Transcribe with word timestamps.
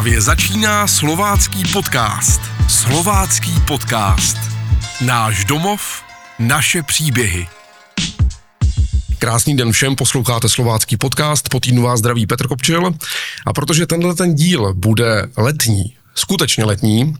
Právě 0.00 0.20
začíná 0.20 0.86
slovácký 0.86 1.62
podcast. 1.72 2.40
Slovácký 2.68 3.50
podcast. 3.66 4.36
Náš 5.00 5.44
domov, 5.44 6.02
naše 6.38 6.82
příběhy. 6.82 7.48
Krásný 9.18 9.56
den 9.56 9.72
všem, 9.72 9.96
posloucháte 9.96 10.48
slovácký 10.48 10.96
podcast, 10.96 11.48
po 11.48 11.60
týdnu 11.60 11.82
vás 11.82 11.98
zdraví 11.98 12.26
Petr 12.26 12.48
Kopčil 12.48 12.94
a 13.46 13.52
protože 13.52 13.86
tenhle 13.86 14.14
ten 14.14 14.34
díl 14.34 14.74
bude 14.74 15.28
letní, 15.36 15.96
skutečně 16.14 16.64
letní, 16.64 17.16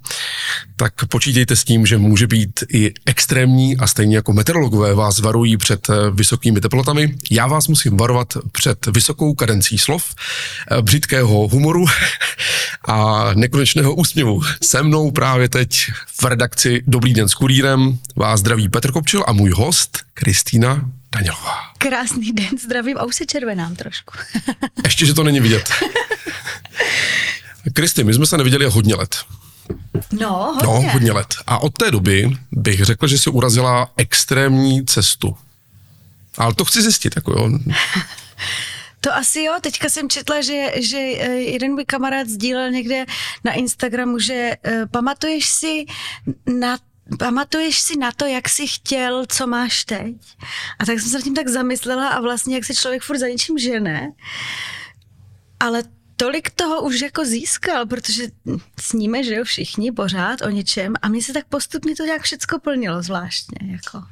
tak 0.77 0.93
počítejte 1.09 1.57
s 1.57 1.65
tím, 1.65 1.87
že 1.87 1.99
může 1.99 2.27
být 2.27 2.65
i 2.73 2.93
extrémní 3.07 3.77
a 3.77 3.87
stejně 3.87 4.17
jako 4.17 4.33
meteorologové 4.33 4.95
vás 4.95 5.21
varují 5.21 5.57
před 5.57 5.91
eh, 5.91 5.95
vysokými 6.11 6.61
teplotami. 6.61 7.15
Já 7.31 7.47
vás 7.47 7.69
musím 7.69 7.97
varovat 7.97 8.37
před 8.53 8.87
vysokou 8.87 9.35
kadencí 9.35 9.79
slov, 9.79 10.15
eh, 10.71 10.83
břitkého 10.83 11.49
humoru 11.49 11.87
a 12.89 13.31
nekonečného 13.35 13.95
úsměvu. 13.95 14.43
Se 14.63 14.83
mnou 14.83 15.11
právě 15.11 15.49
teď 15.49 15.91
v 16.21 16.25
redakci 16.25 16.83
Dobrý 16.87 17.15
den 17.15 17.29
s 17.29 17.35
kurírem 17.35 17.99
vás 18.17 18.41
zdraví 18.41 18.69
Petr 18.69 18.93
Kopčil 18.93 19.25
a 19.27 19.33
můj 19.33 19.51
host 19.51 19.99
Kristýna 20.15 20.91
Danělová. 21.13 21.59
Krásný 21.79 22.33
den, 22.33 22.59
zdravím 22.65 22.99
a 22.99 23.05
už 23.05 23.17
se 23.17 23.27
červenám 23.27 23.77
trošku. 23.77 24.13
Ještě, 24.85 25.07
že 25.07 25.15
to 25.15 25.25
není 25.25 25.41
vidět. 25.41 25.71
Kristi, 27.73 28.05
my 28.05 28.15
jsme 28.15 28.27
se 28.27 28.37
neviděli 28.37 28.65
hodně 28.65 28.95
let. 28.95 29.17
No, 30.13 30.55
hodně. 30.63 30.87
No, 30.87 30.93
hodně 30.93 31.13
let. 31.13 31.35
A 31.47 31.59
od 31.59 31.73
té 31.73 31.91
doby 31.91 32.31
bych 32.53 32.85
řekl, 32.85 33.07
že 33.07 33.19
si 33.19 33.31
urazila 33.31 33.91
extrémní 33.97 34.87
cestu. 34.87 35.37
Ale 36.39 36.55
to 36.55 36.65
chci 36.65 36.83
zjistit, 36.83 37.17
jako 37.17 37.33
jo. 37.33 37.51
To 39.03 39.15
asi 39.15 39.43
jo, 39.43 39.55
teďka 39.61 39.89
jsem 39.89 40.11
četla, 40.11 40.41
že, 40.41 40.73
že 40.77 40.97
eh, 40.99 41.33
jeden 41.33 41.73
můj 41.73 41.85
kamarád 41.85 42.29
sdílel 42.29 42.71
někde 42.71 43.07
na 43.45 43.53
Instagramu, 43.53 44.19
že 44.19 44.53
uh, 44.67 44.73
pamatuješ 44.91 45.49
si 45.49 45.85
na 46.61 46.79
Pamatuješ 47.19 47.81
si 47.81 47.99
na 47.99 48.13
to, 48.13 48.27
jak 48.27 48.49
jsi 48.49 48.67
chtěl, 48.67 49.27
co 49.27 49.47
máš 49.47 49.85
teď? 49.85 50.15
A 50.79 50.87
tak 50.87 51.01
jsem 51.01 51.11
se 51.11 51.19
nad 51.19 51.25
tím 51.25 51.35
tak 51.35 51.49
zamyslela 51.49 52.09
a 52.09 52.21
vlastně, 52.21 52.55
jak 52.55 52.65
se 52.65 52.75
člověk 52.75 53.03
furt 53.03 53.19
za 53.19 53.29
něčím 53.29 53.59
žene. 53.59 54.13
Ale 55.61 55.83
tolik 56.21 56.51
toho 56.51 56.83
už 56.83 57.01
jako 57.01 57.25
získal, 57.25 57.87
protože 57.87 58.25
sníme, 58.81 59.25
že 59.25 59.35
jo, 59.35 59.45
všichni 59.45 59.93
pořád 59.93 60.43
o 60.43 60.51
něčem 60.51 60.95
a 61.03 61.09
mně 61.09 61.23
se 61.23 61.33
tak 61.33 61.45
postupně 61.49 61.97
to 61.97 62.05
nějak 62.05 62.23
všecko 62.23 62.59
plnilo 62.59 63.03
zvláštně. 63.03 63.73
Jako, 63.73 64.03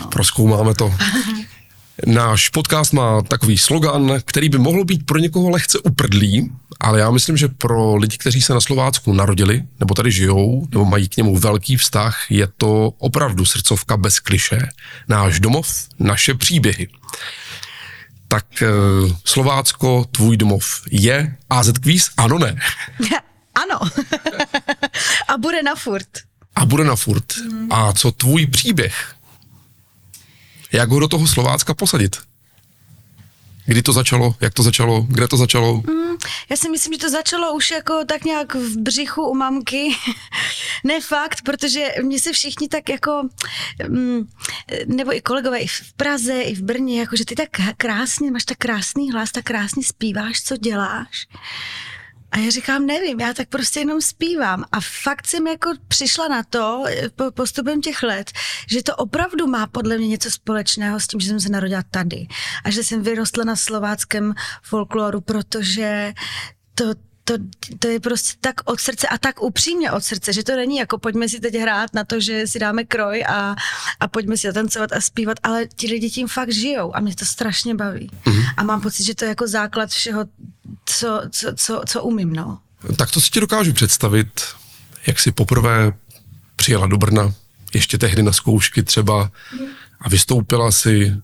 no. 0.00 0.06
Proskoumáme 0.06 0.74
to. 0.74 0.94
Náš 2.06 2.48
podcast 2.48 2.92
má 2.92 3.22
takový 3.22 3.58
slogan, 3.58 4.20
který 4.24 4.48
by 4.48 4.58
mohl 4.58 4.84
být 4.84 5.06
pro 5.06 5.18
někoho 5.18 5.50
lehce 5.50 5.78
uprdlý, 5.78 6.52
ale 6.80 7.00
já 7.00 7.10
myslím, 7.10 7.36
že 7.36 7.48
pro 7.48 7.96
lidi, 7.96 8.18
kteří 8.18 8.42
se 8.42 8.54
na 8.54 8.60
Slovácku 8.60 9.12
narodili, 9.12 9.64
nebo 9.80 9.94
tady 9.94 10.10
žijou, 10.10 10.66
nebo 10.70 10.84
mají 10.84 11.08
k 11.08 11.16
němu 11.16 11.36
velký 11.36 11.76
vztah, 11.76 12.30
je 12.30 12.48
to 12.56 12.92
opravdu 12.98 13.44
srdcovka 13.44 13.96
bez 13.96 14.20
kliše. 14.20 14.58
Náš 15.08 15.40
domov, 15.40 15.88
naše 15.98 16.34
příběhy 16.34 16.88
tak 18.32 18.46
uh, 18.62 19.12
Slovácko, 19.24 20.04
tvůj 20.10 20.36
domov 20.36 20.82
je 20.90 21.36
AZ 21.50 21.72
Quiz? 21.82 22.10
Ano, 22.16 22.38
ne? 22.38 22.56
ano. 23.54 23.90
a 25.28 25.38
bude 25.38 25.62
na 25.62 25.74
furt. 25.74 26.08
A 26.54 26.64
bude 26.64 26.84
na 26.84 26.96
furt. 26.96 27.36
Hmm. 27.36 27.72
A 27.72 27.92
co 27.92 28.12
tvůj 28.12 28.46
příběh? 28.46 29.14
Jak 30.72 30.90
ho 30.90 31.00
do 31.00 31.08
toho 31.08 31.26
Slovácka 31.26 31.74
posadit? 31.74 32.16
Kdy 33.66 33.82
to 33.82 33.92
začalo, 33.92 34.34
jak 34.40 34.54
to 34.54 34.62
začalo, 34.62 35.06
kde 35.08 35.28
to 35.28 35.36
začalo? 35.36 35.74
Mm, 35.74 36.16
já 36.50 36.56
si 36.56 36.68
myslím, 36.70 36.92
že 36.92 36.98
to 36.98 37.10
začalo 37.10 37.54
už 37.54 37.70
jako 37.70 38.04
tak 38.06 38.24
nějak 38.24 38.54
v 38.54 38.76
břichu 38.76 39.22
u 39.22 39.34
mamky. 39.34 39.88
ne 40.84 41.00
fakt, 41.00 41.42
protože 41.44 41.88
mě 42.02 42.20
se 42.20 42.32
všichni 42.32 42.68
tak 42.68 42.88
jako, 42.88 43.28
mm, 43.88 44.28
nebo 44.86 45.16
i 45.16 45.20
kolegové 45.20 45.58
i 45.58 45.66
v 45.66 45.92
Praze, 45.96 46.42
i 46.42 46.54
v 46.54 46.62
Brně, 46.62 47.00
jako 47.00 47.16
že 47.16 47.24
ty 47.24 47.34
tak 47.34 47.48
krásně, 47.76 48.30
máš 48.30 48.44
tak 48.44 48.58
krásný 48.58 49.10
hlas, 49.12 49.32
tak 49.32 49.44
krásně 49.44 49.84
zpíváš, 49.84 50.42
co 50.42 50.56
děláš. 50.56 51.26
A 52.32 52.38
já 52.38 52.50
říkám, 52.50 52.86
nevím, 52.86 53.20
já 53.20 53.34
tak 53.34 53.48
prostě 53.48 53.80
jenom 53.80 54.00
zpívám. 54.00 54.64
A 54.72 54.80
fakt 54.80 55.26
jsem 55.26 55.46
jako 55.46 55.70
přišla 55.88 56.28
na 56.28 56.42
to 56.42 56.84
po 57.16 57.30
postupem 57.30 57.80
těch 57.80 58.02
let, 58.02 58.32
že 58.70 58.82
to 58.82 58.96
opravdu 58.96 59.46
má 59.46 59.66
podle 59.66 59.98
mě 59.98 60.08
něco 60.08 60.30
společného 60.30 61.00
s 61.00 61.06
tím, 61.06 61.20
že 61.20 61.28
jsem 61.28 61.40
se 61.40 61.48
narodila 61.48 61.82
tady. 61.90 62.26
A 62.64 62.70
že 62.70 62.84
jsem 62.84 63.02
vyrostla 63.02 63.44
na 63.44 63.56
slováckém 63.56 64.34
folkloru, 64.62 65.20
protože 65.20 66.12
to, 66.74 66.84
to, 67.24 67.34
to 67.78 67.88
je 67.88 68.00
prostě 68.00 68.38
tak 68.40 68.54
od 68.64 68.80
srdce 68.80 69.08
a 69.08 69.18
tak 69.18 69.42
upřímně 69.42 69.92
od 69.92 70.04
srdce, 70.04 70.32
že 70.32 70.42
to 70.42 70.56
není 70.56 70.76
jako 70.76 70.98
pojďme 70.98 71.28
si 71.28 71.40
teď 71.40 71.54
hrát 71.54 71.94
na 71.94 72.04
to, 72.04 72.20
že 72.20 72.46
si 72.46 72.58
dáme 72.58 72.84
kroj 72.84 73.24
a, 73.28 73.54
a 74.00 74.08
pojďme 74.08 74.36
si 74.36 74.52
tancovat 74.52 74.92
a 74.92 75.00
zpívat, 75.00 75.36
ale 75.42 75.66
ti 75.76 75.86
lidi 75.86 76.10
tím 76.10 76.28
fakt 76.28 76.52
žijou 76.52 76.96
a 76.96 77.00
mě 77.00 77.14
to 77.14 77.24
strašně 77.24 77.74
baví. 77.74 78.10
Mm-hmm. 78.24 78.44
A 78.56 78.62
mám 78.62 78.80
pocit, 78.80 79.04
že 79.04 79.14
to 79.14 79.24
je 79.24 79.28
jako 79.28 79.48
základ 79.48 79.90
všeho, 79.90 80.24
co, 80.84 81.22
co, 81.30 81.52
co, 81.54 81.82
co 81.86 82.02
umím, 82.02 82.32
no. 82.32 82.58
Tak 82.96 83.10
to 83.10 83.20
si 83.20 83.30
ti 83.30 83.40
dokážu 83.40 83.72
představit, 83.72 84.42
jak 85.06 85.18
si 85.18 85.32
poprvé 85.32 85.92
přijela 86.56 86.86
do 86.86 86.98
Brna, 86.98 87.34
ještě 87.74 87.98
tehdy 87.98 88.22
na 88.22 88.32
zkoušky 88.32 88.82
třeba 88.82 89.30
a 90.00 90.08
vystoupila 90.08 90.72
si 90.72 91.16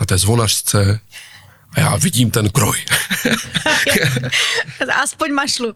na 0.00 0.06
té 0.06 0.18
zvonařce 0.18 1.00
já 1.76 1.96
vidím 1.96 2.30
ten 2.30 2.50
kroj. 2.50 2.78
Aspoň 5.02 5.32
mašlu. 5.32 5.74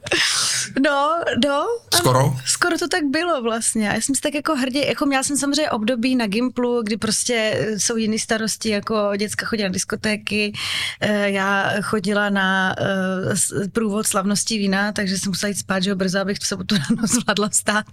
No, 0.85 1.21
no. 1.45 1.67
Skoro? 1.95 2.19
Ano, 2.19 2.41
skoro 2.47 2.79
to 2.79 2.89
tak 2.89 3.05
bylo 3.05 3.43
vlastně. 3.43 3.87
Já 3.87 3.95
jsem 3.95 4.15
si 4.15 4.21
tak 4.21 4.35
jako 4.35 4.57
hrdě, 4.57 4.85
jako 4.87 5.07
měla 5.07 5.23
jsem 5.23 5.37
samozřejmě 5.37 5.71
období 5.71 6.17
na 6.17 6.27
Gimplu, 6.27 6.83
kdy 6.83 6.97
prostě 6.97 7.67
jsou 7.77 7.97
jiné 7.97 8.19
starosti, 8.19 8.69
jako 8.69 9.13
děcka 9.17 9.47
chodila 9.47 9.69
na 9.69 9.73
diskotéky, 9.73 10.53
eh, 11.01 11.31
já 11.31 11.73
chodila 11.83 12.31
na 12.31 12.77
eh, 12.79 13.69
průvod 13.69 14.07
slavnosti 14.07 14.59
vína, 14.59 14.93
takže 14.93 15.19
jsem 15.19 15.31
musela 15.31 15.49
jít 15.49 15.59
spát, 15.59 15.83
že 15.83 15.95
brzo, 15.95 16.21
abych 16.21 16.39
v 16.39 16.47
sobotu 16.47 16.75
ráno 16.91 17.03
zvládla 17.07 17.51
stát. 17.51 17.87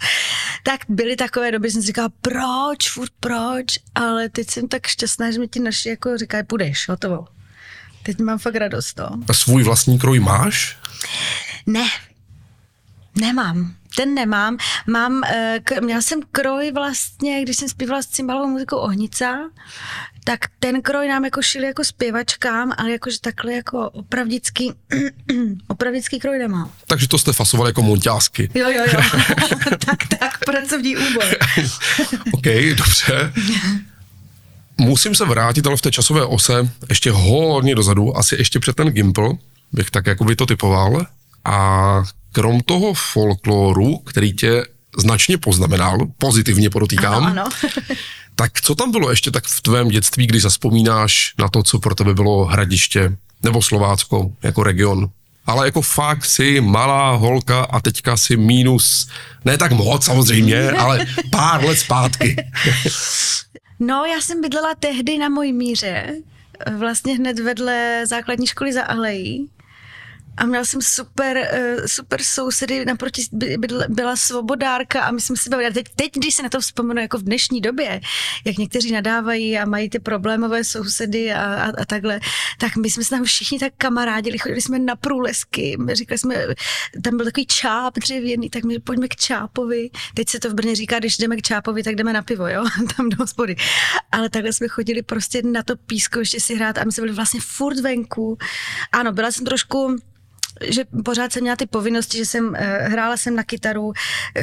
Tak 0.64 0.80
byly 0.90 1.16
takové 1.16 1.52
doby, 1.52 1.72
jsem 1.72 1.82
si 1.82 1.88
říkala, 1.88 2.10
proč, 2.22 2.90
furt 2.90 3.12
proč, 3.20 3.66
ale 3.96 4.30
teď 4.30 4.50
jsem 4.50 4.68
tak 4.68 4.88
šťastná, 4.88 5.32
že 5.32 5.40
mi 5.40 5.48
ti 5.48 5.60
naši 5.60 5.90
jako 5.90 6.18
říkají, 6.18 6.44
půjdeš, 6.44 6.90
hotovo. 6.90 7.28
Teď 8.04 8.20
mám 8.20 8.38
fakt 8.40 8.56
radost, 8.56 8.94
to. 8.94 9.10
A 9.30 9.34
svůj 9.34 9.64
vlastní 9.64 10.00
kroj 10.00 10.20
máš? 10.20 10.78
Ne, 11.66 11.86
nemám. 13.16 13.74
Ten 13.96 14.14
nemám. 14.14 14.58
Mám, 14.88 15.24
eh, 15.24 15.60
k, 15.64 15.82
měla 15.82 16.02
jsem 16.02 16.20
kroj 16.32 16.72
vlastně, 16.72 17.42
když 17.42 17.58
jsem 17.58 17.70
zpívala 17.70 18.02
s 18.02 18.08
cymbalovou 18.08 18.48
muzikou 18.48 18.78
Ohnica, 18.78 19.38
tak 20.24 20.40
ten 20.60 20.82
kroj 20.82 21.08
nám 21.08 21.26
jako 21.26 21.42
šili 21.42 21.66
jako 21.66 21.84
zpěvačkám, 21.84 22.74
ale 22.78 22.92
jakože 22.92 23.20
takhle 23.22 23.54
jako 23.54 23.90
opravdický, 23.90 24.74
opravdický 25.68 26.20
kroj 26.20 26.40
nemám. 26.40 26.72
Takže 26.88 27.08
to 27.08 27.18
jste 27.18 27.34
fasovali 27.34 27.70
jako 27.70 27.82
monťásky. 27.82 28.50
Jo, 28.56 28.70
jo, 28.70 28.84
jo. 28.94 29.02
tak, 29.86 30.08
tak, 30.20 30.46
pracovní 30.46 30.98
úbor. 30.98 31.24
OK, 32.34 32.46
dobře. 32.78 33.34
Musím 34.78 35.16
se 35.16 35.26
vrátit, 35.26 35.68
ale 35.68 35.78
v 35.78 35.82
té 35.82 35.92
časové 35.92 36.26
ose 36.26 36.70
ještě 36.90 37.12
hodně 37.12 37.76
dozadu, 37.76 38.18
asi 38.18 38.36
ještě 38.36 38.60
před 38.60 38.76
ten 38.76 38.88
Gimple, 38.88 39.30
bych 39.72 39.92
tak 39.92 40.08
jako 40.08 40.24
by 40.24 40.36
to 40.36 40.46
typoval. 40.46 41.06
A 41.46 42.04
krom 42.32 42.62
toho 42.62 42.94
folkloru, 42.94 43.98
který 43.98 44.34
tě 44.34 44.64
značně 44.98 45.38
poznamenal, 45.38 45.98
pozitivně 46.18 46.70
podotýkám, 46.70 47.24
ano, 47.24 47.42
ano. 47.42 47.50
tak 48.36 48.62
co 48.62 48.76
tam 48.76 48.92
bylo 48.92 49.10
ještě 49.10 49.32
tak 49.32 49.46
v 49.46 49.62
tvém 49.62 49.88
dětství, 49.88 50.28
kdy 50.28 50.40
zaspomínáš 50.40 51.34
na 51.40 51.48
to, 51.48 51.64
co 51.64 51.80
pro 51.80 51.96
tebe 51.96 52.14
bylo 52.14 52.46
hradiště 52.46 53.18
nebo 53.44 53.62
Slovácko 53.62 54.32
jako 54.44 54.64
region? 54.64 55.10
Ale 55.46 55.68
jako 55.68 55.82
fakt 55.82 56.26
si 56.26 56.62
malá 56.62 57.16
holka 57.16 57.64
a 57.64 57.80
teďka 57.82 58.18
si 58.18 58.38
mínus, 58.38 59.10
ne 59.46 59.58
tak 59.58 59.72
moc 59.72 60.06
samozřejmě, 60.06 60.72
ale 60.72 61.06
pár 61.30 61.66
let 61.66 61.80
zpátky. 61.80 62.36
No, 63.80 64.06
já 64.06 64.22
jsem 64.22 64.42
bydlela 64.42 64.76
tehdy 64.76 65.18
na 65.18 65.30
mojí 65.30 65.54
míře, 65.54 66.16
vlastně 66.78 67.16
hned 67.16 67.40
vedle 67.40 68.02
základní 68.06 68.48
školy 68.48 68.74
za 68.74 68.84
Alejí 68.84 69.50
a 70.38 70.46
měla 70.46 70.66
jsem 70.66 70.82
super, 70.82 71.38
uh, 71.38 71.86
super 71.86 72.24
sousedy, 72.24 72.86
naproti 72.86 73.24
byla 73.90 74.16
svobodárka 74.16 75.02
a 75.02 75.12
my 75.12 75.22
jsme 75.22 75.38
si 75.38 75.50
bavili. 75.50 75.74
Teď, 75.74 75.86
teď, 75.96 76.14
když 76.14 76.36
se 76.36 76.44
na 76.44 76.50
to 76.50 76.60
vzpomenu 76.60 77.02
jako 77.02 77.18
v 77.18 77.24
dnešní 77.24 77.62
době, 77.62 78.02
jak 78.46 78.58
někteří 78.58 78.92
nadávají 78.92 79.58
a 79.58 79.66
mají 79.66 79.90
ty 79.90 80.00
problémové 80.00 80.64
sousedy 80.64 81.34
a, 81.34 81.44
a, 81.44 81.82
a 81.82 81.86
takhle, 81.86 82.20
tak 82.60 82.76
my 82.76 82.90
jsme 82.90 83.04
se 83.04 83.10
tam 83.10 83.24
všichni 83.24 83.60
tak 83.60 83.74
kamarádili, 83.78 84.38
chodili 84.38 84.62
jsme 84.62 84.80
na 84.80 84.96
průlesky, 84.96 85.78
říkali 85.94 86.18
jsme, 86.18 86.36
tam 87.04 87.18
byl 87.18 87.26
takový 87.26 87.46
čáp 87.46 88.00
dřevěný, 88.00 88.50
tak 88.50 88.64
my 88.64 88.80
pojďme 88.80 89.08
k 89.08 89.16
čápovi. 89.16 89.90
Teď 90.14 90.30
se 90.30 90.40
to 90.40 90.50
v 90.50 90.54
Brně 90.54 90.76
říká, 90.76 91.00
když 91.00 91.18
jdeme 91.18 91.36
k 91.38 91.42
čápovi, 91.42 91.84
tak 91.84 91.96
jdeme 91.96 92.14
na 92.14 92.22
pivo, 92.22 92.48
jo, 92.48 92.66
tam 92.98 93.10
do 93.10 93.18
hospody. 93.20 93.56
Ale 94.12 94.30
takhle 94.30 94.54
jsme 94.54 94.68
chodili 94.68 95.02
prostě 95.02 95.42
na 95.42 95.64
to 95.64 95.76
písko 95.76 96.20
ještě 96.20 96.40
si 96.40 96.56
hrát 96.56 96.78
a 96.78 96.84
my 96.84 96.92
jsme 96.92 97.02
byli 97.02 97.16
vlastně 97.16 97.40
furt 97.44 97.80
venku. 97.80 98.38
Ano, 98.92 99.12
byla 99.12 99.32
jsem 99.32 99.46
trošku 99.46 99.98
že 100.62 100.86
pořád 101.06 101.34
jsem 101.34 101.42
měla 101.42 101.56
ty 101.56 101.66
povinnosti, 101.66 102.18
že 102.18 102.26
jsem 102.26 102.56
eh, 102.56 102.90
hrála 102.90 103.18
jsem 103.18 103.36
na 103.36 103.44
kytaru, 103.44 103.94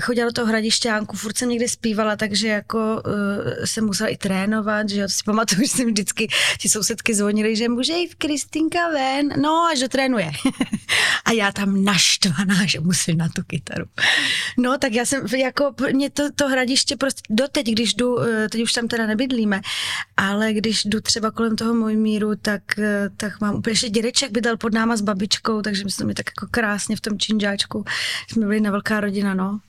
chodila 0.01 0.27
do 0.27 0.33
toho 0.33 0.47
hradišťánku, 0.47 1.17
furt 1.17 1.39
jsem 1.39 1.49
někde 1.49 1.69
zpívala, 1.69 2.17
takže 2.17 2.49
jako 2.49 2.79
uh, 2.79 3.65
jsem 3.65 3.85
musela 3.85 4.09
i 4.09 4.17
trénovat, 4.17 4.89
že 4.89 5.01
jo, 5.01 5.07
to 5.07 5.13
si 5.13 5.23
pamatuju, 5.25 5.61
že 5.63 5.69
jsem 5.69 5.87
vždycky, 5.87 6.29
ti 6.59 6.69
sousedky 6.69 7.15
zvonily, 7.15 7.57
že 7.57 7.69
může 7.69 7.93
jít 7.93 8.15
Kristinka 8.15 8.89
ven, 8.89 9.29
no 9.41 9.69
až 9.73 9.79
trénuje. 9.89 10.31
a 11.25 11.33
já 11.33 11.53
tam 11.53 11.85
naštvaná, 11.85 12.67
že 12.67 12.81
musím 12.81 13.17
na 13.19 13.29
tu 13.29 13.43
kytaru. 13.47 13.85
No, 14.59 14.79
tak 14.79 14.93
já 14.93 15.05
jsem, 15.05 15.27
jako, 15.27 15.75
mě 15.93 16.11
to, 16.11 16.33
to 16.33 16.49
hradiště 16.49 16.97
prostě 16.97 17.23
doteď, 17.31 17.67
když 17.67 17.95
jdu, 17.95 18.23
eh, 18.23 18.49
teď 18.49 18.63
už 18.63 18.73
tam 18.73 18.89
teda 18.89 19.07
nebydlíme, 19.07 19.61
ale 20.17 20.53
když 20.53 20.85
jdu 20.85 21.01
třeba 21.01 21.31
kolem 21.31 21.57
toho 21.57 21.75
můj 21.75 21.97
míru, 21.97 22.37
tak, 22.43 22.63
tak 23.17 23.41
mám 23.41 23.55
úplně, 23.55 23.73
ještě 23.73 23.89
dědeček 23.89 24.31
bydlel 24.31 24.57
pod 24.57 24.75
náma 24.75 24.97
s 24.97 25.01
babičkou, 25.01 25.63
takže 25.63 25.85
my 25.85 25.91
jsme 26.01 26.07
mi 26.07 26.15
tak 26.15 26.27
jako 26.29 26.47
krásně 26.51 26.97
v 26.97 27.01
tom 27.01 27.19
činžáčku, 27.19 27.85
jsme 28.29 28.47
byli 28.47 28.61
na 28.61 28.71
velká 28.71 29.01
rodina, 29.01 29.35
no. 29.35 29.61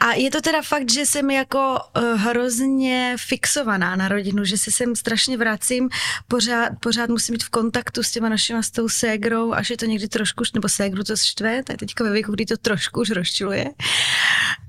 A 0.00 0.12
je 0.12 0.30
to 0.30 0.40
teda 0.40 0.62
fakt, 0.62 0.90
že 0.90 1.06
jsem 1.06 1.30
jako 1.30 1.78
uh, 1.96 2.20
hrozně 2.20 3.16
fixovaná 3.18 3.96
na 3.96 4.08
rodinu, 4.08 4.44
že 4.44 4.58
se 4.58 4.70
sem 4.70 4.96
strašně 4.96 5.36
vracím, 5.36 5.88
pořád, 6.28 6.72
pořád 6.80 7.10
musím 7.10 7.32
být 7.32 7.44
v 7.44 7.50
kontaktu 7.50 8.02
s 8.02 8.10
těma 8.10 8.28
našima, 8.28 8.62
s 8.62 8.70
tou 8.70 8.88
ségrou, 8.88 9.52
až 9.52 9.70
je 9.70 9.76
to 9.76 9.86
někdy 9.86 10.08
trošku, 10.08 10.44
nebo 10.54 10.68
ségru 10.68 11.04
to 11.04 11.16
štve, 11.16 11.62
tak 11.62 11.76
teďka 11.76 12.04
ve 12.04 12.10
věku, 12.10 12.32
kdy 12.32 12.46
to 12.46 12.56
trošku 12.56 13.00
už 13.00 13.10
rozčiluje. 13.10 13.64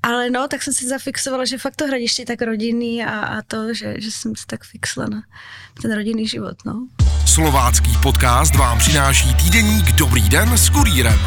Ale 0.04 0.30
no, 0.30 0.48
tak 0.48 0.64
jsem 0.64 0.74
si 0.74 0.88
zafixovala, 0.88 1.46
že 1.46 1.58
fakt 1.58 1.76
to 1.76 1.88
hradiště 1.88 2.22
je 2.22 2.26
tak 2.26 2.42
rodinný 2.42 3.04
a, 3.04 3.20
a 3.20 3.42
to, 3.42 3.74
že, 3.74 3.96
že 3.98 4.12
jsem 4.12 4.36
se 4.36 4.46
tak 4.48 4.64
fixla 4.64 5.06
na 5.06 5.22
ten 5.82 5.96
rodinný 5.96 6.28
život, 6.28 6.56
no. 6.66 6.88
Slovácký 7.26 7.92
podcast 8.04 8.56
vám 8.56 8.80
přináší 8.80 9.36
týdeník 9.36 9.92
Dobrý 9.92 10.30
den 10.30 10.58
s 10.58 10.70
kurýrem. 10.70 11.20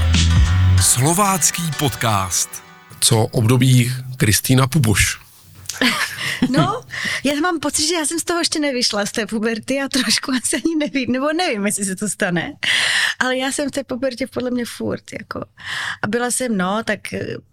Slovácký 0.82 1.62
podcast 1.78 2.73
co 3.00 3.22
období 3.22 3.92
Kristýna 4.16 4.66
Puboš. 4.66 5.24
No, 6.50 6.82
já 7.24 7.34
mám 7.34 7.60
pocit, 7.60 7.88
že 7.88 7.94
já 7.94 8.06
jsem 8.06 8.18
z 8.18 8.24
toho 8.24 8.38
ještě 8.38 8.60
nevyšla, 8.60 9.06
z 9.06 9.12
té 9.12 9.26
puberty 9.26 9.80
a 9.80 9.88
trošku 9.88 10.32
asi 10.32 10.56
ani 10.56 10.76
nevím, 10.76 11.12
nebo 11.12 11.32
nevím, 11.32 11.66
jestli 11.66 11.84
se 11.84 11.96
to 11.96 12.08
stane, 12.08 12.52
ale 13.18 13.36
já 13.36 13.52
jsem 13.52 13.68
v 13.68 13.72
té 13.72 13.84
pubertě 13.84 14.26
podle 14.26 14.50
mě 14.50 14.64
furt, 14.64 15.02
jako. 15.12 15.44
A 16.02 16.06
byla 16.06 16.30
jsem, 16.30 16.56
no, 16.56 16.82
tak 16.84 17.00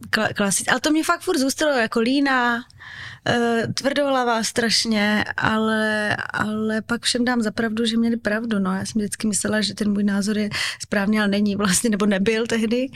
kla- 0.10 0.34
klasic, 0.34 0.68
ale 0.68 0.80
to 0.80 0.92
mě 0.92 1.04
fakt 1.04 1.22
furt 1.22 1.38
zůstalo, 1.38 1.72
jako 1.72 2.00
lína, 2.00 2.56
uh, 2.56 3.74
tvrdohlavá 3.74 4.44
strašně, 4.44 5.26
ale, 5.38 6.18
ale 6.34 6.82
pak 6.82 7.04
všem 7.04 7.26
dám 7.26 7.42
zapravdu, 7.42 7.86
že 7.86 7.98
měli 7.98 8.18
pravdu, 8.18 8.60
no. 8.60 8.76
Já 8.76 8.86
jsem 8.86 9.02
vždycky 9.02 9.28
myslela, 9.28 9.62
že 9.62 9.74
ten 9.74 9.92
můj 9.92 10.04
názor 10.04 10.38
je 10.38 10.50
správný, 10.82 11.20
ale 11.20 11.28
není 11.28 11.56
vlastně, 11.56 11.90
nebo 11.90 12.06
nebyl 12.06 12.48
tehdy. 12.48 12.88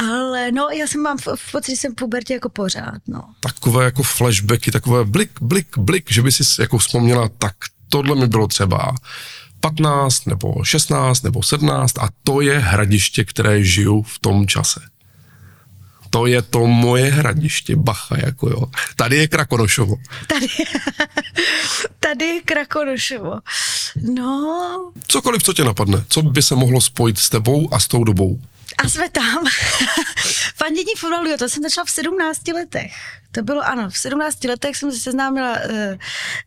Ale 0.00 0.52
no, 0.52 0.68
já 0.68 0.86
jsem 0.86 1.02
mám 1.02 1.18
v, 1.18 1.28
v 1.34 1.52
pocit, 1.52 1.72
že 1.72 1.76
jsem 1.76 1.92
v 1.92 1.94
pubertě 1.94 2.34
jako 2.34 2.48
pořád, 2.48 3.00
no. 3.08 3.22
Takové 3.40 3.84
jako 3.84 4.02
flashbacky, 4.02 4.70
takové 4.70 5.04
blik, 5.04 5.30
blik, 5.40 5.78
blik, 5.78 6.12
že 6.12 6.22
by 6.22 6.32
si 6.32 6.62
jako 6.62 6.78
vzpomněla, 6.78 7.28
tak 7.38 7.54
tohle 7.88 8.16
mi 8.16 8.26
bylo 8.26 8.46
třeba 8.46 8.94
15 9.60 10.26
nebo 10.26 10.64
16 10.64 11.22
nebo 11.22 11.42
17 11.42 11.98
a 11.98 12.08
to 12.24 12.40
je 12.40 12.58
hradiště, 12.58 13.24
které 13.24 13.64
žiju 13.64 14.02
v 14.02 14.18
tom 14.18 14.46
čase. 14.46 14.80
To 16.10 16.26
je 16.26 16.42
to 16.42 16.66
moje 16.66 17.10
hradiště, 17.10 17.76
bacha, 17.76 18.16
jako 18.18 18.50
jo. 18.50 18.62
Tady 18.96 19.16
je 19.16 19.28
Krakonošovo. 19.28 19.96
Tady, 20.26 20.46
tady 22.00 22.24
je 22.24 22.40
Krakonošovo. 22.40 23.38
No. 24.14 24.92
Cokoliv, 25.08 25.42
co 25.42 25.52
tě 25.52 25.64
napadne, 25.64 26.04
co 26.08 26.22
by 26.22 26.42
se 26.42 26.54
mohlo 26.54 26.80
spojit 26.80 27.18
s 27.18 27.30
tebou 27.30 27.74
a 27.74 27.80
s 27.80 27.88
tou 27.88 28.04
dobou? 28.04 28.40
A 28.78 28.88
jsme 28.88 29.08
tam. 29.08 29.44
Fandění 30.56 30.92
fotbalu, 30.98 31.36
to 31.38 31.48
jsem 31.48 31.62
začala 31.62 31.84
v 31.84 31.90
17 31.90 32.48
letech. 32.48 32.92
To 33.32 33.42
bylo 33.42 33.62
ano, 33.62 33.90
v 33.90 33.98
17 33.98 34.44
letech 34.44 34.76
jsem 34.76 34.92
se 34.92 34.98
seznámila 34.98 35.50
uh, 35.50 35.98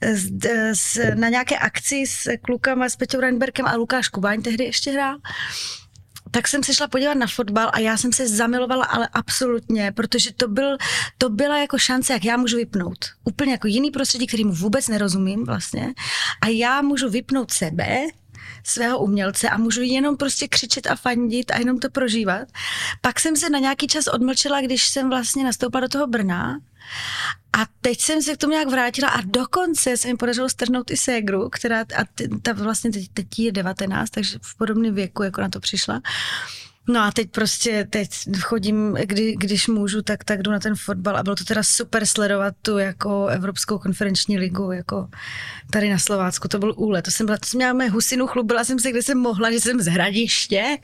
s, 0.02 0.32
s, 0.74 1.16
na 1.16 1.30
nějaké 1.30 1.58
akci 1.58 2.06
s 2.08 2.30
klukama, 2.42 2.90
s 2.90 2.96
Peťou 2.96 3.20
Reinberkem 3.20 3.66
a 3.66 3.76
Lukáš 3.76 4.08
Kubáň 4.08 4.42
tehdy 4.42 4.64
ještě 4.64 4.92
hrál 4.92 5.18
tak 6.34 6.48
jsem 6.48 6.64
se 6.64 6.74
šla 6.74 6.88
podívat 6.88 7.14
na 7.14 7.28
fotbal 7.28 7.70
a 7.74 7.80
já 7.80 7.98
jsem 7.98 8.14
se 8.14 8.28
zamilovala, 8.28 8.86
ale 8.86 9.10
absolutně, 9.14 9.92
protože 9.92 10.34
to, 10.34 10.48
byl, 10.48 10.78
to 11.18 11.30
byla 11.30 11.58
jako 11.58 11.78
šance, 11.78 12.14
jak 12.14 12.26
já 12.26 12.38
můžu 12.38 12.58
vypnout. 12.58 13.06
Úplně 13.24 13.52
jako 13.52 13.68
jiný 13.68 13.92
prostředí, 13.92 14.28
kterým 14.28 14.52
vůbec 14.52 14.88
nerozumím 14.88 15.46
vlastně. 15.46 15.94
A 16.42 16.48
já 16.48 16.82
můžu 16.82 17.10
vypnout 17.10 17.52
sebe, 17.52 18.00
svého 18.64 19.00
umělce 19.00 19.50
a 19.50 19.58
můžu 19.58 19.82
jenom 19.82 20.18
prostě 20.18 20.48
křičet 20.48 20.88
a 20.88 20.96
fandit 20.96 21.52
a 21.52 21.58
jenom 21.58 21.80
to 21.80 21.90
prožívat. 21.90 22.48
Pak 23.02 23.20
jsem 23.20 23.36
se 23.36 23.50
na 23.50 23.60
nějaký 23.60 23.88
čas 23.88 24.08
odmlčela, 24.08 24.62
když 24.62 24.88
jsem 24.88 25.10
vlastně 25.10 25.44
nastoupila 25.44 25.82
do 25.82 25.90
toho 25.90 26.08
Brna 26.08 26.60
a 27.58 27.66
teď 27.82 28.02
jsem 28.02 28.22
se 28.22 28.34
k 28.34 28.38
tomu 28.38 28.54
nějak 28.54 28.68
vrátila 28.68 29.10
a 29.10 29.22
dokonce 29.26 29.98
se 29.98 30.08
mi 30.08 30.16
podařilo 30.16 30.50
strhnout 30.50 30.92
i 30.92 30.98
ségru, 30.98 31.50
která 31.50 31.82
a 31.82 32.04
ta 32.42 32.54
vlastně 32.54 32.92
teď, 32.92 33.08
teď 33.14 33.40
je 33.40 33.52
19, 33.52 34.10
takže 34.10 34.40
v 34.42 34.58
podobném 34.58 34.96
věku 34.96 35.24
jako 35.24 35.42
na 35.42 35.50
to 35.50 35.60
přišla. 35.60 36.02
No 36.88 37.02
a 37.02 37.12
teď 37.12 37.30
prostě, 37.32 37.88
teď 37.90 38.10
chodím, 38.42 38.98
kdy, 39.06 39.36
když 39.38 39.68
můžu, 39.68 40.02
tak, 40.02 40.24
tak 40.24 40.42
jdu 40.42 40.52
na 40.52 40.60
ten 40.60 40.76
fotbal 40.76 41.18
a 41.18 41.24
bylo 41.24 41.36
to 41.36 41.44
teda 41.44 41.64
super 41.64 42.06
sledovat 42.06 42.54
tu 42.62 42.78
jako 42.78 43.28
Evropskou 43.28 43.80
konferenční 43.80 44.38
ligu, 44.38 44.72
jako 44.72 45.08
tady 45.72 45.90
na 45.90 45.98
Slovácku, 45.98 46.48
to 46.48 46.60
byl 46.60 46.74
úlet. 46.78 47.06
To 47.06 47.12
jsem 47.12 47.26
byla, 47.26 47.38
to 47.38 47.46
jsem 47.46 47.58
měla 47.58 47.74
mé 47.74 47.90
husinu, 47.90 48.28
chlubila 48.28 48.64
jsem 48.64 48.80
se, 48.80 48.92
kde 48.92 49.04
jsem 49.04 49.18
mohla, 49.18 49.52
že 49.52 49.60
jsem 49.60 49.82
z 49.82 49.88
hradiště 49.88 50.78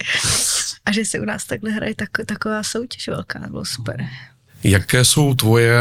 a 0.86 0.92
že 0.92 1.06
se 1.06 1.20
u 1.20 1.26
nás 1.26 1.46
takhle 1.46 1.72
hraje 1.72 1.96
tak, 1.96 2.10
taková 2.26 2.64
soutěž 2.64 3.08
velká, 3.08 3.40
bylo 3.40 3.66
super. 3.66 4.08
Jaké 4.64 5.06
jsou 5.06 5.34
tvoje 5.34 5.80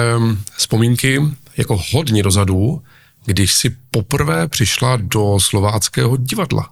vzpomínky 0.57 1.23
jako 1.57 1.81
hodně 1.93 2.23
dozadu, 2.23 2.83
když 3.25 3.55
jsi 3.55 3.77
poprvé 3.91 4.49
přišla 4.49 4.97
do 4.97 5.41
slováckého 5.41 6.17
divadla? 6.17 6.71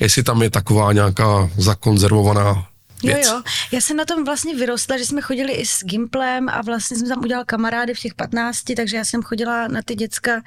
Jestli 0.00 0.22
tam 0.22 0.42
je 0.42 0.50
taková 0.50 0.92
nějaká 0.92 1.50
zakonzervovaná 1.56 2.67
věc. 3.02 3.26
Jo, 3.26 3.34
jo. 3.34 3.42
Já 3.72 3.80
jsem 3.80 3.96
na 3.96 4.04
tom 4.04 4.24
vlastně 4.24 4.54
vyrostla, 4.54 4.98
že 4.98 5.06
jsme 5.06 5.20
chodili 5.20 5.52
i 5.52 5.66
s 5.66 5.84
Gimplem 5.84 6.48
a 6.48 6.62
vlastně 6.62 6.96
jsem 6.96 7.08
tam 7.08 7.18
udělal 7.18 7.44
kamarády 7.44 7.94
v 7.94 8.00
těch 8.00 8.14
15, 8.14 8.62
takže 8.76 8.96
já 8.96 9.04
jsem 9.04 9.22
chodila 9.22 9.68
na 9.68 9.82
ty 9.82 9.94
děcka. 9.94 10.42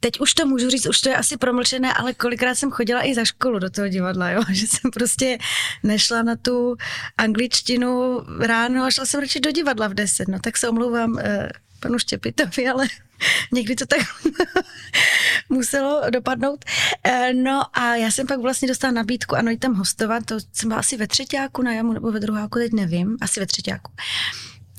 Teď 0.00 0.20
už 0.20 0.34
to 0.34 0.46
můžu 0.46 0.70
říct, 0.70 0.86
už 0.86 1.00
to 1.00 1.08
je 1.08 1.16
asi 1.16 1.36
promlčené, 1.36 1.94
ale 1.94 2.14
kolikrát 2.14 2.54
jsem 2.54 2.70
chodila 2.70 3.06
i 3.06 3.14
za 3.14 3.24
školu 3.24 3.58
do 3.58 3.70
toho 3.70 3.88
divadla, 3.88 4.30
jo? 4.30 4.42
že 4.52 4.66
jsem 4.66 4.90
prostě 4.90 5.38
nešla 5.82 6.22
na 6.22 6.36
tu 6.36 6.76
angličtinu 7.18 8.20
ráno 8.38 8.84
a 8.84 8.90
šla 8.90 9.06
jsem 9.06 9.20
radši 9.20 9.40
do 9.40 9.52
divadla 9.52 9.88
v 9.88 9.94
10. 9.94 10.28
No 10.28 10.38
tak 10.40 10.56
se 10.56 10.68
omlouvám 10.68 11.18
eh, 11.18 11.48
panu 11.80 11.98
Štěpitovi, 11.98 12.68
ale 12.68 12.86
někdy 13.52 13.76
to 13.76 13.86
tak 13.86 14.00
muselo 15.48 16.02
dopadnout. 16.10 16.64
Eh, 17.04 17.32
no 17.34 17.78
a 17.78 17.96
já 17.96 18.10
jsem 18.10 18.26
pak 18.26 18.40
vlastně 18.40 18.68
dostala 18.68 18.92
nabídku, 18.92 19.36
ano, 19.36 19.50
jít 19.50 19.58
tam 19.58 19.74
hostovat, 19.74 20.26
to 20.26 20.38
jsem 20.52 20.68
byla 20.68 20.80
asi 20.80 20.96
ve 20.96 21.06
třetíku 21.06 21.62
na 21.62 21.72
jamu 21.72 21.92
nebo 21.92 22.12
ve 22.12 22.20
druháku, 22.20 22.58
teď 22.58 22.72
nevím, 22.72 23.16
asi 23.20 23.40
ve 23.40 23.46
třetíku. 23.46 23.92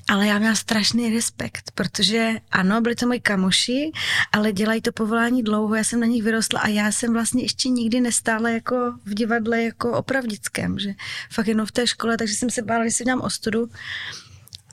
Ale 0.10 0.28
já 0.28 0.40
měla 0.40 0.56
strašný 0.56 1.16
respekt, 1.16 1.72
protože 1.76 2.32
ano, 2.52 2.82
byli 2.82 2.96
to 2.96 3.08
moji 3.08 3.20
kamoši, 3.20 3.92
ale 4.32 4.52
dělají 4.52 4.82
to 4.82 4.92
povolání 4.92 5.44
dlouho, 5.44 5.76
já 5.76 5.84
jsem 5.84 6.00
na 6.00 6.06
nich 6.06 6.24
vyrostla 6.24 6.60
a 6.60 6.68
já 6.68 6.92
jsem 6.92 7.14
vlastně 7.14 7.44
ještě 7.44 7.70
nikdy 7.70 8.02
nestála 8.02 8.50
jako 8.50 8.76
v 9.06 9.14
divadle 9.14 9.64
jako 9.64 9.92
opravdickém, 9.92 10.80
že 10.80 10.94
fakt 11.32 11.48
jenom 11.48 11.66
v 11.66 11.72
té 11.72 11.88
škole, 11.88 12.18
takže 12.18 12.36
jsem 12.36 12.50
se 12.50 12.62
bála, 12.62 12.86
že 12.86 12.92
si 12.92 13.06
dám 13.06 13.22
ostudu 13.22 13.70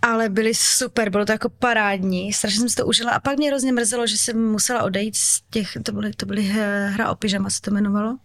ale 0.03 0.29
byly 0.29 0.55
super, 0.55 1.11
bylo 1.11 1.27
to 1.27 1.33
jako 1.33 1.49
parádní, 1.49 2.33
strašně 2.33 2.59
jsem 2.59 2.69
si 2.69 2.77
to 2.77 2.87
užila 2.87 3.13
a 3.13 3.21
pak 3.21 3.37
mě 3.37 3.49
hrozně 3.49 3.73
mrzelo, 3.73 4.07
že 4.07 4.19
jsem 4.19 4.51
musela 4.51 4.83
odejít 4.83 5.17
z 5.17 5.43
těch, 5.51 5.69
to 5.83 5.93
byly, 5.93 6.13
to 6.13 6.27
byly 6.27 6.43
hra 6.87 7.11
o 7.11 7.15
pyžama 7.15 7.51
se 7.51 7.61
to 7.61 7.71
jmenovalo, 7.71 8.19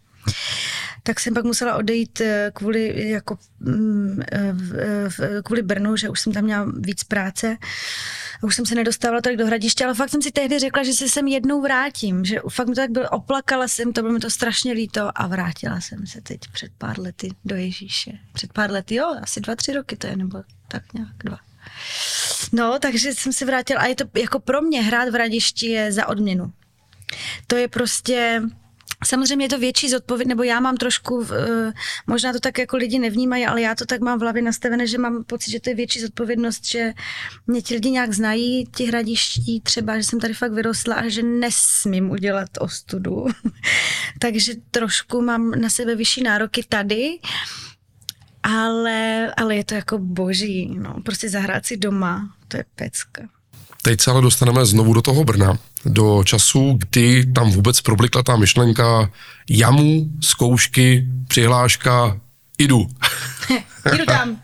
tak 1.04 1.20
jsem 1.20 1.34
pak 1.34 1.46
musela 1.46 1.76
odejít 1.76 2.22
eh, 2.22 2.52
kvůli, 2.54 3.10
jako, 3.10 3.38
mm, 3.60 4.22
eh, 4.32 5.42
kvůli 5.44 5.62
Brnu, 5.62 5.96
že 5.96 6.10
už 6.10 6.20
jsem 6.20 6.34
tam 6.34 6.44
měla 6.44 6.72
víc 6.80 7.04
práce 7.04 7.58
už 8.42 8.56
jsem 8.56 8.66
se 8.66 8.76
nedostávala 8.76 9.22
tolik 9.22 9.38
do 9.38 9.46
hradiště, 9.46 9.86
ale 9.86 9.94
fakt 9.94 10.10
jsem 10.10 10.22
si 10.22 10.32
tehdy 10.32 10.60
řekla, 10.60 10.84
že 10.84 10.94
se 10.94 11.10
sem 11.10 11.28
jednou 11.28 11.62
vrátím, 11.62 12.26
že 12.26 12.40
fakt 12.50 12.68
mi 12.68 12.76
to 12.76 12.82
tak 12.82 12.92
bylo, 12.92 13.10
oplakala 13.10 13.68
jsem, 13.68 13.94
to 13.94 14.02
bylo 14.02 14.14
mi 14.14 14.20
to 14.20 14.30
strašně 14.30 14.74
líto 14.74 15.10
a 15.16 15.28
vrátila 15.28 15.82
jsem 15.82 16.08
se 16.08 16.22
teď 16.22 16.40
před 16.54 16.72
pár 16.78 17.00
lety 17.00 17.30
do 17.46 17.56
Ježíše. 17.56 18.12
Před 18.34 18.54
pár 18.54 18.72
lety, 18.72 18.96
jo, 18.96 19.16
asi 19.22 19.42
dva, 19.42 19.56
tři 19.56 19.74
roky 19.74 19.96
to 19.96 20.08
je, 20.08 20.16
nebo 20.16 20.44
tak 20.68 20.94
nějak 20.94 21.18
dva. 21.24 21.38
No, 22.52 22.80
takže 22.80 23.14
jsem 23.14 23.34
se 23.34 23.46
vrátila 23.46 23.82
a 23.82 23.86
je 23.86 23.96
to 23.96 24.06
jako 24.14 24.40
pro 24.40 24.62
mě 24.62 24.82
hrát 24.82 25.10
v 25.10 25.16
radišti 25.16 25.68
je 25.68 25.92
za 25.92 26.08
odměnu. 26.08 26.52
To 27.48 27.56
je 27.56 27.68
prostě, 27.68 28.42
Samozřejmě 29.06 29.46
je 29.46 29.50
to 29.50 29.60
větší 29.60 29.90
zodpovědnost, 29.90 30.30
nebo 30.30 30.44
já 30.44 30.60
mám 30.60 30.78
trošku, 30.78 31.26
eh, 31.32 31.74
možná 32.08 32.34
to 32.34 32.40
tak 32.40 32.58
jako 32.58 32.78
lidi 32.78 33.00
nevnímají, 33.00 33.46
ale 33.46 33.62
já 33.62 33.76
to 33.76 33.86
tak 33.86 34.02
mám 34.02 34.20
v 34.20 34.22
hlavě 34.22 34.42
nastavené, 34.42 34.88
že 34.88 34.98
mám 34.98 35.24
pocit, 35.24 35.52
že 35.52 35.60
to 35.60 35.70
je 35.70 35.76
větší 35.76 36.02
zodpovědnost, 36.02 36.66
že 36.66 36.94
mě 37.48 37.62
ti 37.62 37.74
lidi 37.74 37.92
nějak 37.92 38.14
znají, 38.14 38.66
ti 38.76 38.86
hradiští 38.86 39.62
třeba, 39.62 39.98
že 39.98 40.04
jsem 40.04 40.20
tady 40.20 40.34
fakt 40.34 40.52
vyrostla 40.52 40.96
a 40.96 41.08
že 41.08 41.24
nesmím 41.24 42.10
udělat 42.10 42.50
ostudu. 42.60 43.26
Takže 44.20 44.54
trošku 44.72 45.22
mám 45.22 45.52
na 45.52 45.70
sebe 45.70 45.96
vyšší 45.96 46.24
nároky 46.24 46.64
tady 46.70 47.20
ale, 48.46 49.32
ale 49.38 49.56
je 49.56 49.64
to 49.64 49.76
jako 49.76 49.98
boží, 49.98 50.76
no, 50.80 50.96
prostě 51.06 51.30
zahrát 51.30 51.66
si 51.66 51.78
doma, 51.78 52.30
to 52.48 52.58
je 52.58 52.66
pecka. 52.76 53.22
Teď 53.82 54.02
se 54.02 54.12
ale 54.12 54.22
dostaneme 54.22 54.66
znovu 54.66 54.94
do 54.94 55.02
toho 55.02 55.24
Brna, 55.24 55.58
do 55.86 56.24
času, 56.24 56.78
kdy 56.80 57.26
tam 57.26 57.52
vůbec 57.52 57.82
problikla 57.82 58.24
ta 58.24 58.36
myšlenka 58.36 59.12
jamu, 59.50 60.10
zkoušky, 60.22 61.08
přihláška, 61.28 62.20
jdu. 62.58 62.88
jdu 63.98 64.06
tam. 64.08 64.42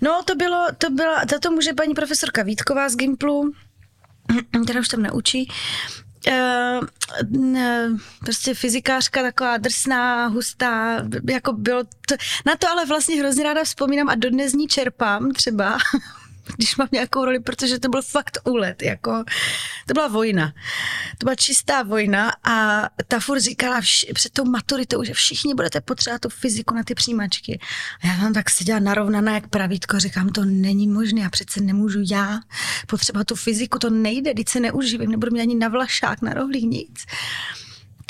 No, 0.00 0.22
to 0.24 0.34
bylo, 0.34 0.66
to 0.78 0.90
byla, 0.90 1.22
za 1.30 1.38
to 1.38 1.50
může 1.50 1.72
paní 1.72 1.94
profesorka 1.94 2.42
Vítková 2.42 2.88
z 2.88 2.96
Gimplu, 2.96 3.52
která 4.64 4.80
už 4.80 4.88
tam 4.88 5.02
neučí. 5.02 5.48
Uh, 6.28 6.86
ne, 7.30 7.96
prostě 8.20 8.54
fyzikářka 8.54 9.22
taková 9.22 9.56
drsná, 9.56 10.26
hustá, 10.26 11.02
jako 11.30 11.52
bylo 11.52 11.84
to, 11.84 12.14
na 12.46 12.56
to 12.56 12.68
ale 12.68 12.86
vlastně 12.86 13.20
hrozně 13.20 13.44
ráda 13.44 13.64
vzpomínám 13.64 14.08
a 14.08 14.14
dodnes 14.14 14.52
ní 14.52 14.68
čerpám 14.68 15.30
třeba, 15.30 15.78
když 16.56 16.76
mám 16.76 16.88
nějakou 16.92 17.24
roli, 17.24 17.40
protože 17.40 17.78
to 17.78 17.88
byl 17.88 18.02
fakt 18.02 18.38
úlet, 18.44 18.82
jako, 18.82 19.24
to 19.86 19.94
byla 19.94 20.08
vojna. 20.08 20.52
To 21.18 21.24
byla 21.24 21.34
čistá 21.34 21.82
vojna 21.82 22.32
a 22.44 22.88
ta 23.08 23.20
furt 23.20 23.40
říkala 23.40 23.80
vš- 23.80 24.12
před 24.14 24.32
tou 24.32 24.44
maturitou, 24.44 25.04
že 25.04 25.14
všichni 25.14 25.54
budete 25.54 25.80
potřebovat 25.80 26.20
tu 26.20 26.28
fyziku 26.28 26.74
na 26.74 26.82
ty 26.82 26.94
přijímačky. 26.94 27.60
A 28.02 28.06
já 28.06 28.16
tam 28.16 28.32
tak 28.32 28.50
seděla 28.50 28.78
narovnaná 28.78 29.34
jak 29.34 29.48
pravítko, 29.48 29.98
říkám, 29.98 30.28
to 30.28 30.44
není 30.44 30.88
možné, 30.88 31.20
já 31.20 31.30
přece 31.30 31.60
nemůžu 31.60 31.98
já 32.10 32.40
potřebovat 32.86 33.26
tu 33.26 33.36
fyziku, 33.36 33.78
to 33.78 33.90
nejde, 33.90 34.34
teď 34.34 34.48
se 34.48 34.60
neužívím, 34.60 35.10
nebudu 35.10 35.32
mít 35.32 35.40
ani 35.40 35.54
na 35.54 35.68
vlašák, 35.68 36.22
na 36.22 36.34
rohlík, 36.34 36.64
nic 36.64 37.06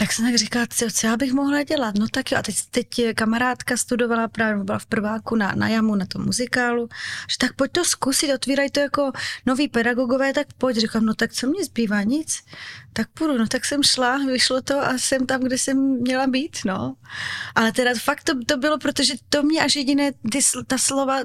tak 0.00 0.12
jsem 0.12 0.24
tak 0.24 0.34
říkala, 0.34 0.66
co, 0.66 1.06
já 1.06 1.16
bych 1.16 1.32
mohla 1.32 1.62
dělat? 1.62 1.94
No 1.98 2.06
tak 2.08 2.32
jo, 2.32 2.38
a 2.38 2.42
teď, 2.42 2.56
teď 2.70 2.88
kamarádka 3.14 3.76
studovala 3.76 4.28
právě, 4.28 4.64
byla 4.64 4.78
v 4.78 4.86
prváku 4.86 5.36
na, 5.36 5.52
na 5.56 5.68
jamu, 5.68 5.94
na 5.94 6.06
tom 6.06 6.24
muzikálu, 6.24 6.88
že 7.30 7.38
tak 7.38 7.52
pojď 7.52 7.72
to 7.72 7.84
zkusit, 7.84 8.34
otvírají 8.34 8.70
to 8.70 8.80
jako 8.80 9.12
noví 9.46 9.68
pedagogové, 9.68 10.32
tak 10.32 10.46
pojď. 10.58 10.76
Říkám, 10.76 11.06
no 11.06 11.14
tak 11.14 11.32
co 11.32 11.46
mě 11.46 11.64
zbývá, 11.64 12.02
nic. 12.02 12.42
Tak 12.92 13.08
půjdu, 13.08 13.38
no 13.38 13.46
tak 13.46 13.64
jsem 13.64 13.82
šla, 13.82 14.18
vyšlo 14.18 14.62
to 14.62 14.78
a 14.80 14.98
jsem 14.98 15.26
tam, 15.26 15.40
kde 15.40 15.58
jsem 15.58 15.76
měla 16.00 16.26
být, 16.26 16.58
no. 16.64 16.94
Ale 17.54 17.72
teda 17.72 17.90
fakt 18.02 18.24
to, 18.24 18.32
to 18.46 18.56
bylo, 18.56 18.78
protože 18.78 19.14
to 19.28 19.42
mě 19.42 19.62
až 19.62 19.76
jediné, 19.76 20.12
ty, 20.12 20.38
ta 20.66 20.78
slova 20.78 21.18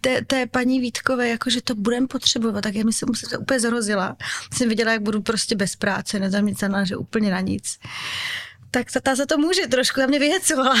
té, 0.00 0.24
té 0.24 0.46
paní 0.46 0.80
Vítkové, 0.80 1.28
jako 1.28 1.50
že 1.50 1.62
to 1.62 1.74
budem 1.74 2.08
potřebovat, 2.08 2.60
tak 2.60 2.74
já 2.74 2.84
mi 2.84 2.92
se 2.92 3.06
musím 3.06 3.28
úplně 3.40 3.60
zarozila. 3.60 4.16
Jsem 4.54 4.68
viděla, 4.68 4.92
jak 4.92 5.02
budu 5.02 5.22
prostě 5.22 5.56
bez 5.56 5.76
práce, 5.76 6.18
nezaměstnaná, 6.18 6.84
že 6.84 6.96
úplně 6.96 7.30
na 7.30 7.40
nic. 7.40 7.78
Tak 8.70 8.90
ta, 8.90 9.00
ta 9.00 9.14
za 9.14 9.26
to 9.26 9.38
může 9.38 9.66
trošku, 9.66 10.00
ta 10.00 10.06
mě 10.06 10.18
vyhecovala. 10.18 10.74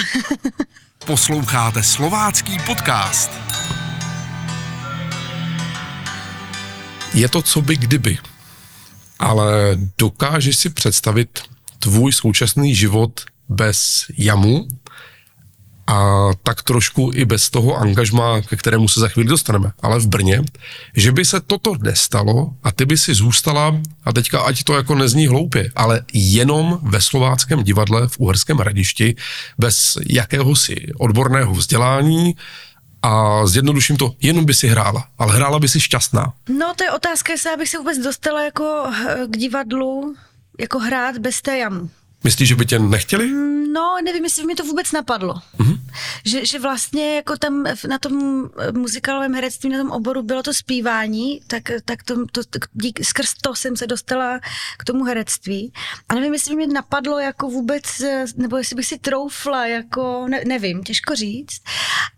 Posloucháte 1.06 1.82
slovácký 1.82 2.58
podcast. 2.66 3.30
Je 7.14 7.28
to 7.28 7.42
co 7.42 7.60
by 7.60 7.76
kdyby, 7.76 8.18
ale 9.20 9.78
dokážeš 9.98 10.56
si 10.56 10.70
představit 10.70 11.38
tvůj 11.78 12.12
současný 12.12 12.74
život 12.74 13.20
bez 13.48 14.06
jamu, 14.18 14.68
a 15.90 16.30
tak 16.42 16.62
trošku 16.62 17.10
i 17.14 17.24
bez 17.24 17.50
toho 17.50 17.76
angažma, 17.76 18.40
ke 18.40 18.56
kterému 18.56 18.88
se 18.88 19.00
za 19.00 19.08
chvíli 19.08 19.28
dostaneme, 19.28 19.72
ale 19.82 19.98
v 19.98 20.06
Brně, 20.06 20.42
že 20.96 21.12
by 21.12 21.24
se 21.24 21.40
toto 21.40 21.74
nestalo 21.82 22.50
a 22.62 22.72
ty 22.72 22.86
by 22.86 22.98
si 22.98 23.14
zůstala, 23.14 23.80
a 24.04 24.12
teďka 24.12 24.40
ať 24.40 24.64
to 24.64 24.74
jako 24.74 24.94
nezní 24.94 25.26
hloupě, 25.26 25.72
ale 25.76 26.02
jenom 26.12 26.78
ve 26.82 27.00
slováckém 27.00 27.62
divadle 27.62 28.08
v 28.08 28.18
Uherském 28.18 28.56
hradišti, 28.56 29.16
bez 29.58 29.98
jakéhosi 30.06 30.86
odborného 30.98 31.54
vzdělání, 31.54 32.34
a 33.02 33.46
zjednoduším 33.46 33.96
to, 33.96 34.14
jenom 34.20 34.44
by 34.44 34.54
si 34.54 34.68
hrála, 34.68 35.04
ale 35.18 35.34
hrála 35.36 35.58
by 35.58 35.68
si 35.68 35.80
šťastná. 35.80 36.32
No 36.48 36.74
to 36.76 36.84
je 36.84 36.90
otázka, 36.90 37.32
jestli 37.32 37.56
bych 37.56 37.68
se 37.68 37.78
vůbec 37.78 37.98
dostala 37.98 38.44
jako 38.44 38.86
eh, 39.08 39.26
k 39.26 39.36
divadlu, 39.36 40.14
jako 40.60 40.78
hrát 40.78 41.18
bez 41.18 41.42
té 41.42 41.58
jamu. 41.58 41.90
Myslíš, 42.24 42.48
že 42.48 42.56
by 42.56 42.66
tě 42.66 42.78
nechtěli? 42.78 43.30
No, 43.72 43.96
nevím, 44.04 44.24
jestli 44.24 44.42
by 44.42 44.46
mi 44.46 44.54
to 44.54 44.64
vůbec 44.64 44.92
napadlo. 44.92 45.34
Mm-hmm. 45.34 45.80
Že, 46.24 46.46
že 46.46 46.58
vlastně 46.58 47.16
jako 47.16 47.36
tam 47.36 47.64
na 47.88 47.98
tom 47.98 48.44
muzikálovém 48.72 49.34
herectví, 49.34 49.70
na 49.70 49.78
tom 49.78 49.90
oboru 49.90 50.22
bylo 50.22 50.42
to 50.42 50.54
zpívání, 50.54 51.40
tak, 51.46 51.62
tak 51.84 52.02
to, 52.02 52.14
to, 52.32 52.40
dík, 52.72 53.04
skrz 53.04 53.34
to 53.42 53.54
jsem 53.54 53.76
se 53.76 53.86
dostala 53.86 54.40
k 54.78 54.84
tomu 54.84 55.04
herectví. 55.04 55.72
A 56.08 56.14
nevím, 56.14 56.32
jestli 56.32 56.56
by 56.56 56.66
mi 56.66 56.72
napadlo 56.72 57.18
jako 57.18 57.50
vůbec, 57.50 57.84
nebo 58.36 58.56
jestli 58.56 58.76
bych 58.76 58.86
si 58.86 58.98
troufla, 58.98 59.66
jako 59.66 60.26
ne, 60.28 60.42
nevím, 60.46 60.82
těžko 60.82 61.14
říct. 61.14 61.62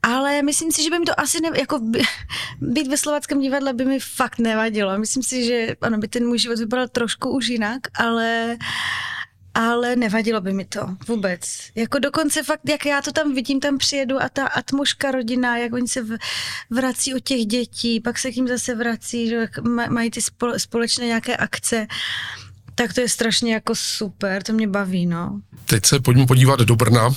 Ale 0.03 0.43
myslím 0.43 0.73
si, 0.73 0.83
že 0.83 0.91
by 0.91 0.99
mi 0.99 1.05
to 1.05 1.21
asi, 1.21 1.41
ne, 1.41 1.51
jako 1.59 1.79
by, 1.79 2.03
být 2.61 2.89
ve 2.89 2.97
slovackém 2.97 3.41
divadle 3.41 3.73
by 3.73 3.85
mi 3.85 4.01
fakt 4.01 4.39
nevadilo. 4.39 4.99
Myslím 4.99 5.23
si, 5.23 5.47
že 5.47 5.77
ano, 5.81 5.99
by 5.99 6.09
ten 6.09 6.27
můj 6.27 6.39
život 6.39 6.59
vypadal 6.59 6.89
trošku 6.89 7.31
už 7.31 7.49
jinak, 7.49 7.81
ale 7.95 8.57
ale 9.55 9.97
nevadilo 9.97 10.41
by 10.41 10.53
mi 10.53 10.65
to 10.65 10.81
vůbec. 11.09 11.41
Jako 11.75 11.99
dokonce 11.99 12.43
fakt, 12.43 12.69
jak 12.69 12.87
já 12.87 13.03
to 13.03 13.13
tam 13.13 13.35
vidím, 13.35 13.61
tam 13.61 13.79
přijedu 13.79 14.23
a 14.23 14.29
ta 14.29 14.47
atmoška 14.47 15.11
rodina, 15.11 15.57
jak 15.57 15.73
oni 15.73 15.89
se 15.89 16.07
vrací 16.71 17.15
od 17.15 17.25
těch 17.25 17.47
dětí, 17.47 18.01
pak 18.01 18.19
se 18.19 18.33
k 18.33 18.37
ním 18.37 18.49
zase 18.49 18.75
vrací, 18.75 19.29
že 19.29 19.49
mají 19.89 20.11
ty 20.11 20.21
společné 20.57 21.07
nějaké 21.07 21.37
akce, 21.37 21.87
tak 22.75 22.93
to 22.93 23.01
je 23.01 23.09
strašně 23.09 23.55
jako 23.55 23.75
super, 23.75 24.43
to 24.43 24.53
mě 24.53 24.69
baví, 24.69 25.07
no. 25.07 25.41
Teď 25.67 25.87
se 25.87 26.01
pojďme 26.01 26.27
podívat 26.27 26.61
do 26.61 26.77
Brna, 26.77 27.11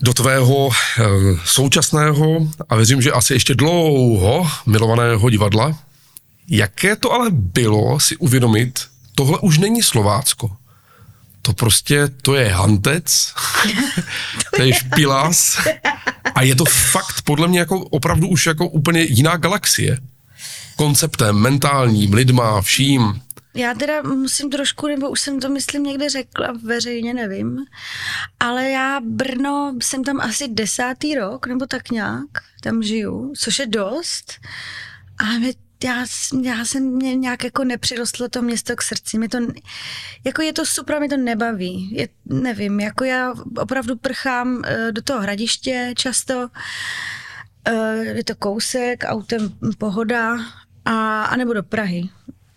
do 0.00 0.14
tvého 0.14 0.68
e, 0.70 1.02
současného 1.44 2.48
a 2.68 2.76
věřím, 2.76 3.02
že 3.02 3.12
asi 3.12 3.32
ještě 3.32 3.54
dlouho 3.54 4.46
milovaného 4.66 5.30
divadla. 5.30 5.78
Jaké 6.48 6.96
to 6.96 7.12
ale 7.12 7.30
bylo 7.30 8.00
si 8.00 8.16
uvědomit, 8.16 8.80
tohle 9.14 9.38
už 9.38 9.58
není 9.58 9.82
Slovácko 9.82 10.56
to 11.42 11.52
prostě, 11.52 12.08
to 12.22 12.34
je 12.34 12.48
hantec, 12.48 13.34
to 14.56 14.62
je 14.62 14.74
špilas 14.74 15.58
a 16.34 16.42
je 16.42 16.54
to 16.54 16.64
fakt 16.64 17.22
podle 17.24 17.48
mě 17.48 17.58
jako 17.58 17.80
opravdu 17.80 18.28
už 18.28 18.46
jako 18.46 18.68
úplně 18.68 19.02
jiná 19.02 19.36
galaxie. 19.36 19.98
Konceptem, 20.76 21.36
mentálním, 21.36 22.14
lidma, 22.14 22.62
vším. 22.62 23.22
Já 23.54 23.74
teda 23.74 24.02
musím 24.02 24.50
trošku, 24.50 24.86
nebo 24.86 25.10
už 25.10 25.20
jsem 25.20 25.40
to 25.40 25.48
myslím 25.48 25.82
někde 25.82 26.08
řekla 26.08 26.48
veřejně, 26.64 27.14
nevím, 27.14 27.58
ale 28.40 28.70
já 28.70 29.00
Brno 29.04 29.74
jsem 29.82 30.04
tam 30.04 30.20
asi 30.20 30.48
desátý 30.48 31.14
rok, 31.14 31.46
nebo 31.46 31.66
tak 31.66 31.90
nějak, 31.90 32.26
tam 32.60 32.82
žiju, 32.82 33.32
což 33.36 33.58
je 33.58 33.66
dost. 33.66 34.32
A 35.18 35.24
mě 35.24 35.52
já, 35.84 36.06
já 36.42 36.64
jsem 36.64 36.82
mě 36.82 37.14
nějak 37.14 37.44
jako 37.44 37.64
nepřirostlo 37.64 38.28
to 38.28 38.42
město 38.42 38.76
k 38.76 38.82
srdci. 38.82 39.18
Mě 39.18 39.28
to, 39.28 39.38
jako 40.24 40.42
je 40.42 40.52
to 40.52 40.66
super, 40.66 41.00
mě 41.00 41.08
to 41.08 41.16
nebaví. 41.16 41.96
Je, 41.96 42.08
nevím, 42.24 42.80
jako 42.80 43.04
já 43.04 43.34
opravdu 43.58 43.96
prchám 43.96 44.54
uh, 44.54 44.62
do 44.90 45.02
toho 45.02 45.20
hradiště 45.20 45.92
často. 45.96 46.48
Uh, 47.70 48.02
je 48.02 48.24
to 48.24 48.34
kousek, 48.34 49.04
autem 49.06 49.56
pohoda 49.78 50.38
a, 50.84 51.24
a 51.24 51.36
nebo 51.36 51.52
do 51.52 51.62
Prahy. 51.62 52.08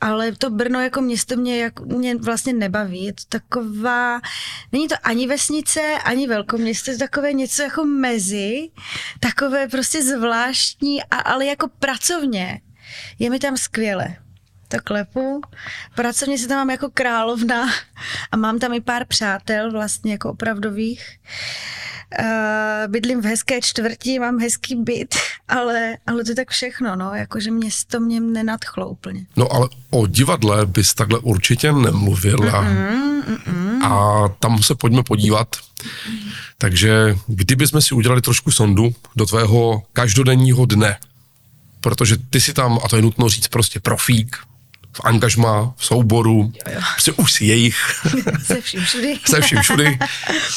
Ale 0.01 0.32
to 0.32 0.50
Brno 0.50 0.79
jako 0.79 1.01
město 1.01 1.36
mě, 1.36 1.60
jak, 1.60 1.79
mě 1.79 2.15
vlastně 2.15 2.53
nebaví. 2.53 3.03
Je 3.03 3.13
to 3.13 3.24
taková, 3.29 4.22
není 4.72 4.88
to 4.88 4.96
ani 5.03 5.27
vesnice, 5.27 5.82
ani 6.03 6.27
velkoměsto, 6.27 6.91
je 6.91 6.98
to 6.98 7.03
takové 7.03 7.34
něco 7.34 7.62
jako 7.62 7.86
mezi, 7.86 8.70
takové 9.20 9.67
prostě 9.67 10.03
zvláštní, 10.03 11.03
a, 11.03 11.15
ale 11.15 11.46
jako 11.46 11.67
pracovně. 11.79 12.62
Je 13.20 13.30
mi 13.30 13.39
tam 13.39 13.58
skvěle. 13.58 14.15
To 14.68 14.77
klepu. 14.84 15.42
Pracovně 15.96 16.38
se 16.38 16.48
tam 16.48 16.58
mám 16.58 16.70
jako 16.70 16.89
královna 16.94 17.70
a 18.32 18.38
mám 18.38 18.60
tam 18.60 18.74
i 18.74 18.82
pár 18.82 19.06
přátel 19.06 19.72
vlastně 19.72 20.12
jako 20.12 20.30
opravdových. 20.30 21.20
Uh, 22.20 22.92
bydlím 22.92 23.22
v 23.22 23.25
hezké 23.25 23.62
čtvrti, 23.62 24.20
mám 24.20 24.39
hezký 24.39 24.75
byt, 24.75 25.15
ale, 25.48 25.98
ale 26.08 26.24
to 26.24 26.32
je 26.32 26.36
tak 26.36 26.50
všechno, 26.50 26.96
no, 26.96 27.15
jakože 27.15 27.51
město 27.51 28.00
mě 28.00 28.20
nenadchlo 28.20 28.89
úplně. 28.89 29.25
No 29.36 29.54
ale 29.54 29.70
o 29.89 30.08
divadle 30.08 30.65
bys 30.65 30.94
takhle 30.94 31.20
určitě 31.20 31.72
nemluvila. 31.72 32.63
Mm-mm, 32.63 33.24
mm-mm. 33.24 33.86
A 33.86 34.27
tam 34.39 34.63
se 34.63 34.75
pojďme 34.75 35.04
podívat. 35.04 35.56
Takže 36.58 37.15
kdybychom 37.27 37.82
si 37.82 37.96
udělali 37.96 38.22
trošku 38.22 38.51
sondu 38.51 38.96
do 39.15 39.25
tvého 39.25 39.84
každodenního 39.94 40.65
dne, 40.65 40.98
protože 41.86 42.18
ty 42.30 42.42
si 42.42 42.54
tam, 42.54 42.80
a 42.84 42.88
to 42.88 42.96
je 42.96 43.01
nutno 43.01 43.30
říct, 43.30 43.48
prostě 43.48 43.80
profík, 43.80 44.36
v 44.92 45.01
angažma, 45.04 45.74
v 45.77 45.86
souboru, 45.86 46.51
jo, 46.68 46.74
jo. 46.74 46.82
prostě 46.92 47.12
už 47.12 47.34
si 47.34 47.46
jejich. 47.46 47.77
Se 48.44 48.62
vším 48.62 48.82
všudy. 48.82 49.20
Se 49.25 49.42
vším 49.42 49.62
všudy. 49.62 50.00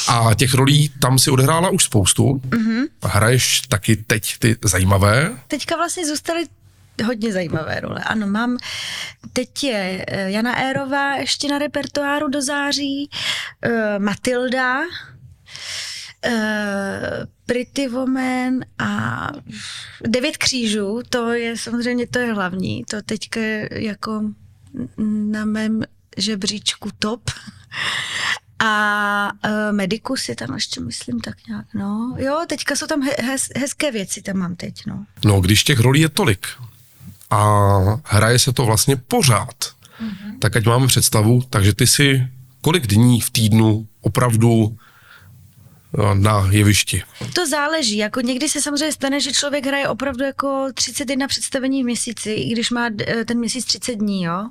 A 0.09 0.31
těch 0.35 0.55
rolí 0.55 0.89
tam 1.01 1.19
si 1.19 1.31
odehrála 1.31 1.71
už 1.71 1.85
spoustu. 1.85 2.35
Mm-hmm. 2.35 2.89
Hraješ 3.05 3.61
taky 3.61 3.97
teď 3.97 4.39
ty 4.39 4.57
zajímavé. 4.65 5.37
Teďka 5.49 5.77
vlastně 5.77 6.07
zůstaly 6.07 6.45
hodně 7.05 7.33
zajímavé 7.33 7.81
role. 7.81 8.01
Ano, 8.05 8.27
mám, 8.27 8.59
teď 9.33 9.65
je 9.65 10.05
eh, 10.09 10.31
Jana 10.31 10.57
Érová 10.57 11.15
ještě 11.15 11.49
na 11.49 11.59
repertoáru 11.59 12.29
do 12.29 12.43
září, 12.43 13.11
uh, 16.27 16.33
Matilda, 16.33 17.27
Pretty 17.47 17.89
Woman 17.89 18.61
a 18.79 19.29
Devět 20.07 20.37
křížů, 20.37 21.01
to 21.09 21.33
je 21.33 21.57
samozřejmě, 21.57 22.07
to 22.07 22.19
je 22.19 22.33
hlavní, 22.33 22.85
to 22.91 23.03
teďka 23.03 23.41
je 23.41 23.69
jako 23.73 24.23
na 25.31 25.45
mém 25.45 25.83
žebříčku 26.17 26.91
top. 26.99 27.31
A 28.61 29.31
uh, 29.45 29.77
Medicus 29.77 30.29
je 30.29 30.37
tam 30.37 30.55
ještě, 30.55 30.81
myslím, 30.81 31.21
tak 31.21 31.47
nějak, 31.49 31.67
no. 31.75 32.17
Jo, 32.19 32.45
teďka 32.49 32.77
jsou 32.77 32.87
tam 32.87 33.03
hez, 33.23 33.49
hezké 33.57 33.93
věci, 33.93 34.23
tam 34.23 34.37
mám 34.37 34.57
teď, 34.57 34.87
no. 34.87 35.07
No, 35.25 35.41
když 35.41 35.65
těch 35.65 35.81
rolí 35.81 36.01
je 36.01 36.09
tolik 36.09 36.47
a 37.31 37.69
hraje 38.05 38.39
se 38.39 38.53
to 38.53 38.65
vlastně 38.65 38.97
pořád, 38.97 39.65
mm-hmm. 39.65 40.39
tak 40.39 40.57
ať 40.57 40.67
máme 40.67 40.87
představu, 40.87 41.43
takže 41.51 41.75
ty 41.75 41.87
si 41.87 42.29
kolik 42.61 42.87
dní 42.87 43.21
v 43.21 43.31
týdnu 43.31 43.89
opravdu 44.01 44.77
na 46.15 46.49
jevišti? 46.51 47.03
To 47.35 47.47
záleží, 47.47 47.97
jako 47.97 48.21
někdy 48.21 48.49
se 48.49 48.63
samozřejmě 48.63 48.93
stane, 48.93 49.21
že 49.21 49.33
člověk 49.33 49.67
hraje 49.67 49.89
opravdu 49.89 50.25
jako 50.25 50.67
31 50.75 51.29
představení 51.29 51.83
v 51.83 51.87
měsíci, 51.87 52.33
i 52.33 52.53
když 52.53 52.71
má 52.71 52.91
ten 53.27 53.39
měsíc 53.39 53.65
30 53.65 53.95
dní, 53.95 54.23
jo 54.23 54.49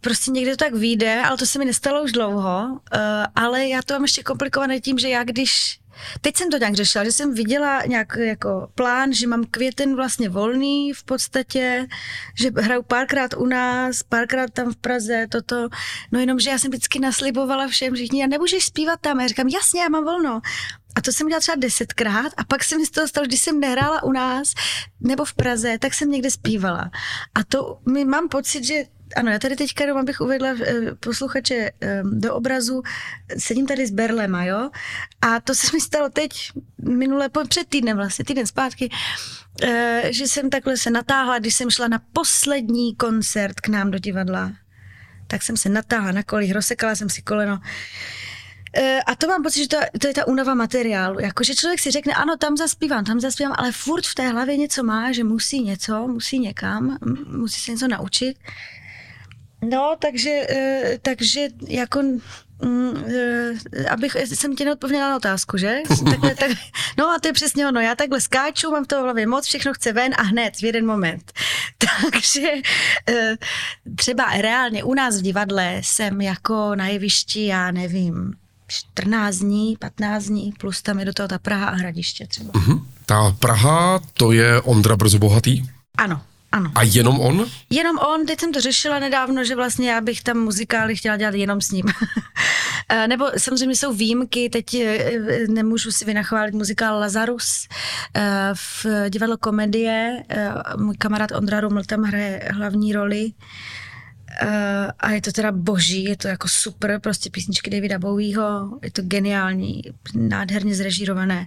prostě 0.00 0.30
někde 0.30 0.50
to 0.50 0.64
tak 0.64 0.74
vyjde, 0.74 1.22
ale 1.22 1.36
to 1.36 1.46
se 1.46 1.58
mi 1.58 1.64
nestalo 1.64 2.02
už 2.02 2.12
dlouho, 2.12 2.68
uh, 2.68 3.00
ale 3.34 3.68
já 3.68 3.82
to 3.82 3.94
mám 3.94 4.02
ještě 4.02 4.22
komplikované 4.22 4.80
tím, 4.80 4.98
že 4.98 5.08
já 5.08 5.24
když 5.24 5.78
Teď 6.20 6.36
jsem 6.36 6.50
to 6.50 6.58
nějak 6.58 6.74
řešila, 6.74 7.04
že 7.04 7.12
jsem 7.12 7.34
viděla 7.34 7.82
nějak 7.86 8.16
jako 8.16 8.68
plán, 8.74 9.12
že 9.12 9.26
mám 9.26 9.44
květen 9.44 9.96
vlastně 9.96 10.28
volný 10.28 10.92
v 10.92 11.04
podstatě, 11.04 11.86
že 12.34 12.50
hraju 12.56 12.82
párkrát 12.82 13.34
u 13.36 13.46
nás, 13.46 14.02
párkrát 14.02 14.50
tam 14.50 14.72
v 14.72 14.76
Praze, 14.76 15.26
toto. 15.30 15.68
No 16.12 16.20
jenom, 16.20 16.38
že 16.38 16.50
já 16.50 16.58
jsem 16.58 16.70
vždycky 16.70 16.98
naslibovala 16.98 17.68
všem, 17.68 17.96
že 17.96 18.04
já 18.14 18.26
nemůžeš 18.26 18.66
zpívat 18.66 19.00
tam. 19.00 19.20
Já 19.20 19.28
říkám, 19.28 19.48
jasně, 19.48 19.80
já 19.80 19.88
mám 19.88 20.04
volno. 20.04 20.40
A 20.96 21.00
to 21.00 21.12
jsem 21.12 21.26
dělala 21.26 21.40
třeba 21.40 21.56
desetkrát 21.56 22.32
a 22.36 22.44
pak 22.44 22.64
jsem 22.64 22.78
mi 22.78 22.86
z 22.86 22.90
toho 22.90 23.08
stalo, 23.08 23.26
když 23.26 23.40
jsem 23.40 23.60
nehrála 23.60 24.02
u 24.02 24.12
nás 24.12 24.54
nebo 25.00 25.24
v 25.24 25.34
Praze, 25.34 25.78
tak 25.78 25.94
jsem 25.94 26.10
někde 26.10 26.30
zpívala. 26.30 26.90
A 27.34 27.44
to 27.44 27.78
mi 27.92 28.04
mám 28.04 28.28
pocit, 28.28 28.64
že 28.64 28.84
ano, 29.16 29.30
já 29.30 29.38
tady 29.38 29.56
teďka 29.56 29.84
jenom 29.84 29.98
abych 29.98 30.20
uvedla 30.20 30.48
eh, 30.48 30.94
posluchače 31.00 31.70
eh, 31.80 32.02
do 32.04 32.34
obrazu, 32.34 32.82
sedím 33.38 33.66
tady 33.66 33.86
s 33.86 33.90
Berlema, 33.90 34.44
jo, 34.44 34.70
a 35.20 35.40
to 35.40 35.54
se 35.54 35.66
mi 35.72 35.80
stalo 35.80 36.08
teď, 36.08 36.52
minule, 36.82 37.30
před 37.48 37.68
týdnem 37.68 37.96
vlastně, 37.96 38.24
týden 38.24 38.46
zpátky, 38.46 38.90
eh, 39.62 40.02
že 40.10 40.28
jsem 40.28 40.50
takhle 40.50 40.76
se 40.76 40.90
natáhla, 40.90 41.38
když 41.38 41.54
jsem 41.54 41.70
šla 41.70 41.88
na 41.88 42.00
poslední 42.12 42.96
koncert 42.96 43.60
k 43.60 43.68
nám 43.68 43.90
do 43.90 43.98
divadla, 43.98 44.52
tak 45.26 45.42
jsem 45.42 45.56
se 45.56 45.68
natáhla 45.68 46.12
na 46.12 46.22
kolích, 46.22 46.52
rozsekala 46.52 46.94
jsem 46.94 47.10
si 47.10 47.22
koleno, 47.22 47.60
a 49.06 49.14
to 49.14 49.26
mám 49.26 49.42
pocit, 49.42 49.62
že 49.62 49.68
to, 49.68 49.76
to 50.00 50.08
je 50.08 50.14
ta 50.14 50.26
únava 50.26 50.54
materiálu. 50.54 51.20
Jakože 51.20 51.54
člověk 51.54 51.80
si 51.80 51.90
řekne, 51.90 52.14
ano, 52.14 52.36
tam 52.36 52.56
zaspívám, 52.56 53.04
tam 53.04 53.20
zaspívám, 53.20 53.54
ale 53.58 53.72
furt 53.72 54.06
v 54.06 54.14
té 54.14 54.28
hlavě 54.28 54.56
něco 54.56 54.84
má, 54.84 55.12
že 55.12 55.24
musí 55.24 55.62
něco, 55.62 56.08
musí 56.08 56.38
někam, 56.38 56.98
musí 57.26 57.60
se 57.60 57.70
něco 57.72 57.88
naučit. 57.88 58.36
No, 59.62 59.96
takže, 60.00 60.30
eh, 60.50 60.98
takže 61.02 61.48
jako 61.68 62.02
Mm, 62.62 63.04
eh, 63.76 63.88
abych, 63.88 64.16
jsem 64.16 64.56
tě 64.56 64.64
neodpověděla 64.64 65.08
na 65.08 65.16
otázku, 65.16 65.58
že? 65.58 65.78
Takhle, 66.04 66.34
tak, 66.34 66.50
no 66.98 67.06
a 67.06 67.18
to 67.18 67.28
je 67.28 67.32
přesně 67.32 67.68
ono, 67.68 67.80
já 67.80 67.94
takhle 67.94 68.20
skáču, 68.20 68.70
mám 68.70 68.84
to 68.84 69.00
v 69.00 69.02
hlavě 69.02 69.26
moc, 69.26 69.46
všechno 69.46 69.74
chce 69.74 69.92
ven 69.92 70.12
a 70.18 70.22
hned 70.22 70.56
v 70.56 70.62
jeden 70.62 70.86
moment. 70.86 71.32
Takže 72.12 72.48
eh, 73.08 73.36
třeba 73.96 74.24
reálně 74.40 74.84
u 74.84 74.94
nás 74.94 75.18
v 75.18 75.22
divadle 75.22 75.80
jsem 75.84 76.20
jako 76.20 76.74
na 76.74 76.86
jevišti, 76.86 77.46
já 77.46 77.70
nevím, 77.70 78.32
14 78.68 79.36
dní, 79.36 79.76
15 79.80 80.24
dní, 80.24 80.52
plus 80.60 80.82
tam 80.82 80.98
je 80.98 81.04
do 81.04 81.12
toho 81.12 81.28
ta 81.28 81.38
Praha 81.38 81.66
a 81.66 81.74
Hradiště 81.74 82.26
třeba. 82.26 82.52
Uh-huh. 82.52 82.86
Ta 83.06 83.36
Praha, 83.38 84.00
to 84.12 84.32
je 84.32 84.60
Ondra 84.60 84.96
Brzo 84.96 85.18
Bohatý? 85.18 85.70
Ano. 85.98 86.22
Ano. 86.56 86.70
A 86.74 86.82
jenom 86.82 87.20
on? 87.20 87.46
Jenom 87.70 87.98
on, 87.98 88.26
teď 88.26 88.40
jsem 88.40 88.52
to 88.52 88.60
řešila 88.60 88.98
nedávno, 88.98 89.44
že 89.44 89.56
vlastně 89.56 89.90
já 89.90 90.00
bych 90.00 90.22
tam 90.22 90.38
muzikály 90.38 90.96
chtěla 90.96 91.16
dělat 91.16 91.34
jenom 91.34 91.60
s 91.60 91.70
ním. 91.70 91.84
Eh, 92.88 93.08
nebo 93.08 93.26
samozřejmě 93.36 93.76
jsou 93.76 93.92
výjimky, 93.92 94.50
teď 94.50 94.74
eh, 94.74 95.10
nemůžu 95.48 95.92
si 95.92 96.04
vynachválit 96.04 96.54
muzikál 96.54 97.00
Lazarus 97.00 97.68
eh, 98.14 98.50
v 98.54 98.86
divadlo 99.10 99.36
komedie. 99.36 100.22
Můj 100.76 100.96
kamarád 100.96 101.32
Ondra 101.32 101.60
Ruml 101.60 101.84
tam 101.84 102.02
hraje 102.02 102.48
hlavní 102.54 102.92
roli. 102.92 103.32
Uh, 104.42 104.48
a 104.98 105.10
je 105.10 105.20
to 105.22 105.32
teda 105.32 105.52
boží, 105.52 106.04
je 106.04 106.16
to 106.16 106.28
jako 106.28 106.48
super, 106.48 107.00
prostě 107.00 107.30
písničky 107.30 107.70
Davida 107.70 107.98
Bowieho, 107.98 108.78
je 108.82 108.90
to 108.90 109.02
geniální, 109.02 109.82
nádherně 110.14 110.74
zrežírované. 110.74 111.46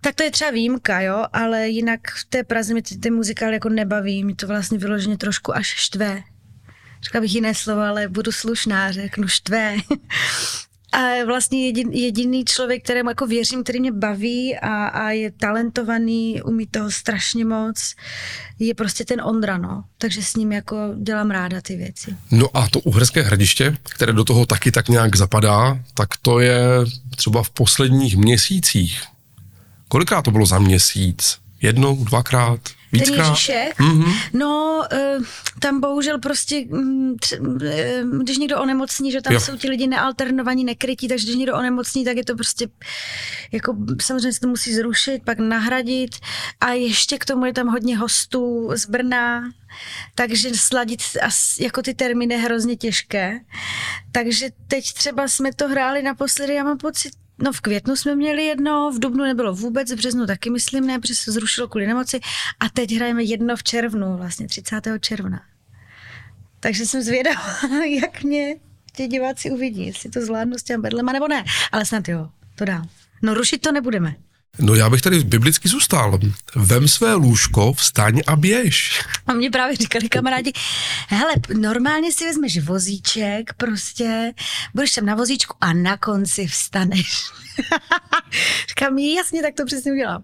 Tak 0.00 0.14
to 0.14 0.22
je 0.22 0.30
třeba 0.30 0.50
výjimka, 0.50 1.00
jo, 1.00 1.24
ale 1.32 1.68
jinak 1.68 2.00
v 2.10 2.24
té 2.24 2.44
Praze 2.44 2.74
mi 2.74 2.82
ty, 2.82 2.98
ty 2.98 3.10
muzikály 3.10 3.52
jako 3.52 3.68
nebaví, 3.68 4.24
mi 4.24 4.34
to 4.34 4.46
vlastně 4.46 4.78
vyloženě 4.78 5.16
trošku 5.16 5.56
až 5.56 5.66
štve. 5.66 6.22
Řekla 7.02 7.20
bych 7.20 7.34
jiné 7.34 7.54
slovo, 7.54 7.80
ale 7.80 8.08
budu 8.08 8.32
slušná, 8.32 8.92
řeknu 8.92 9.28
štve. 9.28 9.76
A 10.94 11.24
vlastně 11.26 11.66
jedin, 11.66 11.90
jediný 11.92 12.44
člověk, 12.44 12.84
kterému 12.84 13.10
jako 13.10 13.26
věřím, 13.26 13.62
který 13.62 13.80
mě 13.80 13.92
baví 13.92 14.56
a, 14.56 14.86
a 14.86 15.10
je 15.10 15.30
talentovaný, 15.30 16.42
umí 16.42 16.66
toho 16.66 16.90
strašně 16.90 17.44
moc, 17.44 17.94
je 18.58 18.74
prostě 18.74 19.04
ten 19.04 19.20
Ondra, 19.20 19.58
no. 19.58 19.84
Takže 19.98 20.22
s 20.22 20.36
ním 20.36 20.52
jako 20.52 20.76
dělám 20.96 21.30
ráda 21.30 21.60
ty 21.60 21.76
věci. 21.76 22.16
No 22.30 22.56
a 22.56 22.68
to 22.68 22.80
uherské 22.80 23.22
hradiště, 23.22 23.76
které 23.82 24.12
do 24.12 24.24
toho 24.24 24.46
taky 24.46 24.72
tak 24.72 24.88
nějak 24.88 25.16
zapadá, 25.16 25.78
tak 25.94 26.08
to 26.22 26.40
je 26.40 26.58
třeba 27.16 27.42
v 27.42 27.50
posledních 27.50 28.16
měsících. 28.16 29.02
Kolikrát 29.88 30.22
to 30.22 30.30
bylo 30.30 30.46
za 30.46 30.58
měsíc? 30.58 31.43
Jednou, 31.64 32.04
dvakrát? 32.04 32.60
Víckrát? 32.92 33.16
Ten 33.16 33.26
Ježíšek? 33.26 33.78
Mm-hmm. 33.78 34.14
No, 34.32 34.82
uh, 34.92 35.24
tam 35.58 35.80
bohužel 35.80 36.18
prostě, 36.18 36.64
tři, 37.20 37.38
uh, 37.38 38.22
když 38.22 38.38
někdo 38.38 38.62
onemocní, 38.62 39.12
že 39.12 39.22
tam 39.22 39.32
jo. 39.32 39.40
jsou 39.40 39.56
ti 39.56 39.68
lidi 39.70 39.86
nealternovaní, 39.86 40.64
nekrytí, 40.64 41.08
takže 41.08 41.24
když 41.26 41.36
někdo 41.36 41.56
onemocní, 41.56 42.04
tak 42.04 42.16
je 42.16 42.24
to 42.24 42.34
prostě, 42.34 42.68
jako 43.52 43.76
samozřejmě 44.02 44.32
se 44.32 44.40
to 44.40 44.48
musí 44.48 44.74
zrušit, 44.74 45.22
pak 45.24 45.38
nahradit 45.38 46.10
a 46.60 46.70
ještě 46.70 47.18
k 47.18 47.24
tomu 47.24 47.46
je 47.46 47.52
tam 47.52 47.68
hodně 47.68 47.98
hostů 47.98 48.70
z 48.74 48.86
Brna, 48.86 49.42
takže 50.14 50.50
sladit 50.54 51.00
jako 51.60 51.82
ty 51.82 51.94
termíny 51.94 52.34
je 52.34 52.40
hrozně 52.40 52.76
těžké. 52.76 53.40
Takže 54.12 54.50
teď 54.68 54.92
třeba 54.92 55.28
jsme 55.28 55.52
to 55.52 55.68
hráli 55.68 56.02
naposledy, 56.02 56.54
já 56.54 56.64
mám 56.64 56.78
pocit, 56.78 57.12
No 57.38 57.52
v 57.52 57.60
květnu 57.60 57.96
jsme 57.96 58.14
měli 58.14 58.44
jedno, 58.44 58.90
v 58.90 58.98
dubnu 58.98 59.24
nebylo 59.24 59.54
vůbec, 59.54 59.92
v 59.92 59.96
březnu 59.96 60.26
taky 60.26 60.50
myslím 60.50 60.86
ne, 60.86 60.98
protože 60.98 61.14
se 61.14 61.32
zrušilo 61.32 61.68
kvůli 61.68 61.86
nemoci 61.86 62.20
a 62.60 62.68
teď 62.68 62.94
hrajeme 62.94 63.22
jedno 63.22 63.56
v 63.56 63.62
červnu, 63.62 64.16
vlastně 64.16 64.48
30. 64.48 64.80
června. 65.00 65.42
Takže 66.60 66.86
jsem 66.86 67.02
zvědavá, 67.02 67.58
jak 68.02 68.22
mě 68.22 68.56
ti 68.92 69.06
diváci 69.06 69.50
uvidí, 69.50 69.86
jestli 69.86 70.10
to 70.10 70.20
zvládnu 70.20 70.58
s 70.58 70.62
těm 70.62 70.82
bedlema 70.82 71.12
nebo 71.12 71.28
ne, 71.28 71.44
ale 71.72 71.86
snad 71.86 72.08
jo, 72.08 72.30
to 72.54 72.64
dám. 72.64 72.88
No 73.22 73.34
rušit 73.34 73.58
to 73.58 73.72
nebudeme. 73.72 74.16
No 74.58 74.74
já 74.74 74.90
bych 74.90 75.02
tady 75.02 75.24
biblicky 75.24 75.68
zůstal. 75.68 76.18
Vem 76.56 76.88
své 76.88 77.14
lůžko, 77.14 77.72
vstaň 77.72 78.20
a 78.26 78.36
běž. 78.36 79.02
A 79.26 79.32
mě 79.32 79.50
právě 79.50 79.76
říkali 79.76 80.08
kamarádi, 80.08 80.52
hele, 81.08 81.32
normálně 81.54 82.12
si 82.12 82.24
vezmeš 82.24 82.58
vozíček, 82.58 83.52
prostě 83.56 84.32
budeš 84.74 84.92
tam 84.92 85.06
na 85.06 85.14
vozíčku 85.14 85.56
a 85.60 85.72
na 85.72 85.96
konci 85.96 86.46
vstaneš. 86.46 87.24
Říkám, 88.68 88.98
jasně, 88.98 89.42
tak 89.42 89.54
to 89.54 89.64
přesně 89.66 89.92
udělám. 89.92 90.22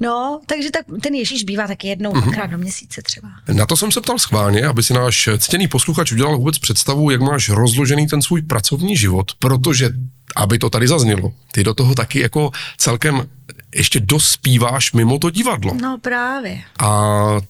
No, 0.00 0.40
takže 0.46 0.70
tak, 0.70 0.86
ten 1.02 1.14
Ježíš 1.14 1.44
bývá 1.44 1.66
taky 1.66 1.88
jednou, 1.88 2.12
mm-hmm. 2.12 2.34
krát 2.34 2.46
do 2.46 2.58
měsíce 2.58 3.02
třeba. 3.02 3.28
Na 3.52 3.66
to 3.66 3.76
jsem 3.76 3.92
se 3.92 4.00
ptal 4.00 4.18
schválně, 4.18 4.66
aby 4.66 4.82
si 4.82 4.94
náš 4.94 5.28
ctěný 5.38 5.68
posluchač 5.68 6.12
udělal 6.12 6.38
vůbec 6.38 6.58
představu, 6.58 7.10
jak 7.10 7.20
máš 7.20 7.48
rozložený 7.48 8.06
ten 8.06 8.22
svůj 8.22 8.42
pracovní 8.42 8.96
život, 8.96 9.32
protože, 9.38 9.90
aby 10.36 10.58
to 10.58 10.70
tady 10.70 10.88
zaznělo, 10.88 11.32
ty 11.52 11.64
do 11.64 11.74
toho 11.74 11.94
taky 11.94 12.20
jako 12.20 12.50
celkem 12.76 13.28
ještě 13.74 14.00
dospíváš 14.00 14.92
mimo 14.92 15.18
to 15.18 15.30
divadlo. 15.30 15.74
No 15.74 15.98
právě. 15.98 16.62
A 16.78 16.88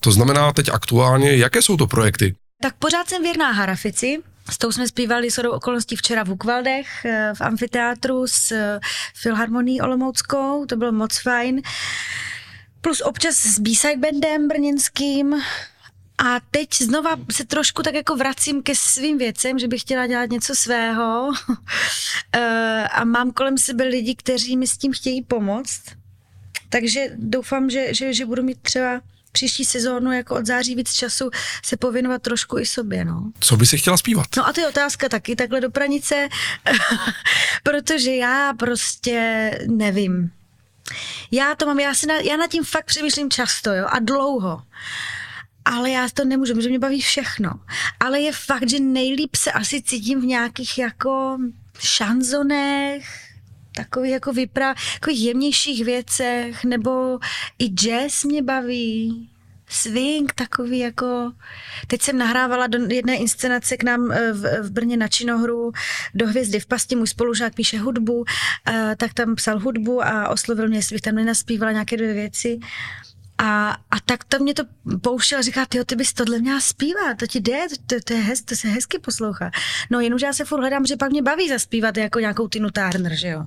to 0.00 0.12
znamená 0.12 0.52
teď 0.52 0.68
aktuálně, 0.68 1.36
jaké 1.36 1.62
jsou 1.62 1.76
to 1.76 1.86
projekty? 1.86 2.34
Tak 2.62 2.74
pořád 2.78 3.08
jsem 3.08 3.22
věrná 3.22 3.52
Harafici, 3.52 4.18
s 4.50 4.58
tou 4.58 4.72
jsme 4.72 4.88
zpívali 4.88 5.30
shodou 5.30 5.50
okolností 5.50 5.96
včera 5.96 6.24
v 6.24 6.30
Ukvaldech 6.30 7.04
eh, 7.04 7.32
v 7.34 7.40
amfiteátru 7.40 8.26
s 8.26 8.52
eh, 8.52 8.80
Filharmonií 9.14 9.80
Olomouckou, 9.80 10.66
to 10.66 10.76
bylo 10.76 10.92
moc 10.92 11.18
fajn. 11.18 11.62
Plus 12.80 13.00
občas 13.00 13.34
s 13.34 13.58
B-side 13.58 13.96
bandem 13.96 14.48
brněnským, 14.48 15.34
a 16.24 16.40
teď 16.50 16.74
znova 16.74 17.16
se 17.32 17.44
trošku 17.44 17.82
tak 17.82 17.94
jako 17.94 18.16
vracím 18.16 18.62
ke 18.62 18.74
svým 18.76 19.18
věcem, 19.18 19.58
že 19.58 19.68
bych 19.68 19.80
chtěla 19.80 20.06
dělat 20.06 20.30
něco 20.30 20.54
svého 20.54 21.32
eh, 22.36 22.88
a 22.88 23.04
mám 23.04 23.32
kolem 23.32 23.58
sebe 23.58 23.84
lidi, 23.84 24.14
kteří 24.14 24.56
mi 24.56 24.66
s 24.66 24.78
tím 24.78 24.92
chtějí 24.92 25.22
pomoct. 25.22 25.82
Takže 26.70 27.06
doufám, 27.16 27.70
že, 27.70 27.94
že, 27.94 28.14
že 28.14 28.26
budu 28.26 28.42
mít 28.42 28.58
třeba 28.62 29.00
příští 29.32 29.64
sezónu 29.64 30.12
jako 30.12 30.34
od 30.34 30.46
září 30.46 30.74
víc 30.74 30.92
času 30.92 31.30
se 31.64 31.76
pověnovat 31.76 32.22
trošku 32.22 32.58
i 32.58 32.66
sobě, 32.66 33.04
no. 33.04 33.32
Co 33.40 33.56
by 33.56 33.66
si 33.66 33.78
chtěla 33.78 33.96
zpívat? 33.96 34.26
No 34.36 34.48
a 34.48 34.52
to 34.52 34.60
je 34.60 34.68
otázka 34.68 35.08
taky 35.08 35.36
takhle 35.36 35.60
do 35.60 35.70
pranice, 35.70 36.28
protože 37.62 38.14
já 38.14 38.52
prostě 38.58 39.50
nevím. 39.66 40.30
Já 41.30 41.54
to 41.54 41.66
mám, 41.66 41.80
já, 41.80 41.94
si 41.94 42.06
na, 42.06 42.14
já 42.14 42.36
nad 42.36 42.50
tím 42.50 42.64
fakt 42.64 42.84
přemýšlím 42.84 43.30
často, 43.30 43.72
jo, 43.72 43.86
a 43.88 43.98
dlouho. 43.98 44.62
Ale 45.64 45.90
já 45.90 46.08
to 46.14 46.24
nemůžu, 46.24 46.54
protože 46.54 46.68
mě 46.68 46.78
baví 46.78 47.00
všechno. 47.00 47.50
Ale 48.00 48.20
je 48.20 48.32
fakt, 48.32 48.70
že 48.70 48.80
nejlíp 48.80 49.36
se 49.36 49.52
asi 49.52 49.82
cítím 49.82 50.20
v 50.20 50.24
nějakých 50.24 50.78
jako 50.78 51.38
šanzonech, 51.78 53.29
takových 53.84 54.12
jako 54.12 54.32
vypra, 54.32 54.68
jako 54.94 55.10
jemnějších 55.10 55.84
věcech, 55.84 56.64
nebo 56.64 57.18
i 57.58 57.68
jazz 57.68 58.24
mě 58.24 58.42
baví, 58.42 59.30
swing 59.70 60.32
takový 60.32 60.78
jako... 60.78 61.32
Teď 61.86 62.02
jsem 62.02 62.18
nahrávala 62.18 62.66
do 62.66 62.78
jedné 62.94 63.16
inscenace 63.16 63.76
k 63.76 63.82
nám 63.82 64.12
eh, 64.12 64.32
v, 64.32 64.62
v 64.62 64.70
Brně 64.70 64.96
na 64.96 65.08
Činohru 65.08 65.72
do 66.14 66.26
Hvězdy 66.26 66.60
v 66.60 66.66
pasti, 66.66 66.96
můj 66.96 67.06
spolužák 67.06 67.54
píše 67.54 67.78
hudbu, 67.78 68.14
uh, 68.14 68.24
tak 68.96 69.14
tam 69.14 69.34
psal 69.34 69.60
hudbu 69.60 70.04
a 70.04 70.28
oslovil 70.28 70.68
mě, 70.68 70.78
jestli 70.78 70.94
bych 70.94 71.02
tam 71.02 71.14
nenaspívala 71.14 71.72
nějaké 71.72 71.96
dvě 71.96 72.12
věci. 72.12 72.58
A, 73.42 73.70
a 73.90 74.00
tak 74.06 74.24
to 74.24 74.38
mě 74.38 74.54
to 74.54 74.62
pouštěl 75.00 75.42
říká, 75.42 75.66
ty 75.66 75.84
ty 75.84 75.96
bys 75.96 76.12
tohle 76.12 76.38
měla 76.38 76.60
zpívat, 76.60 77.16
to 77.16 77.26
ti 77.26 77.40
jde, 77.40 77.58
to, 77.86 77.96
to, 78.04 78.12
je 78.12 78.20
hez, 78.20 78.42
to 78.42 78.56
se 78.56 78.68
hezky 78.68 78.98
poslouchá. 78.98 79.50
No 79.90 80.00
jenomže 80.00 80.26
já 80.26 80.32
se 80.32 80.44
furt 80.44 80.60
hledám, 80.60 80.86
že 80.86 80.96
pak 80.96 81.10
mě 81.10 81.22
baví 81.22 81.48
zaspívat 81.48 81.96
jako 81.96 82.20
nějakou 82.20 82.48
Tinu 82.48 82.70
Turner, 82.70 83.14
že 83.14 83.28
jo 83.28 83.46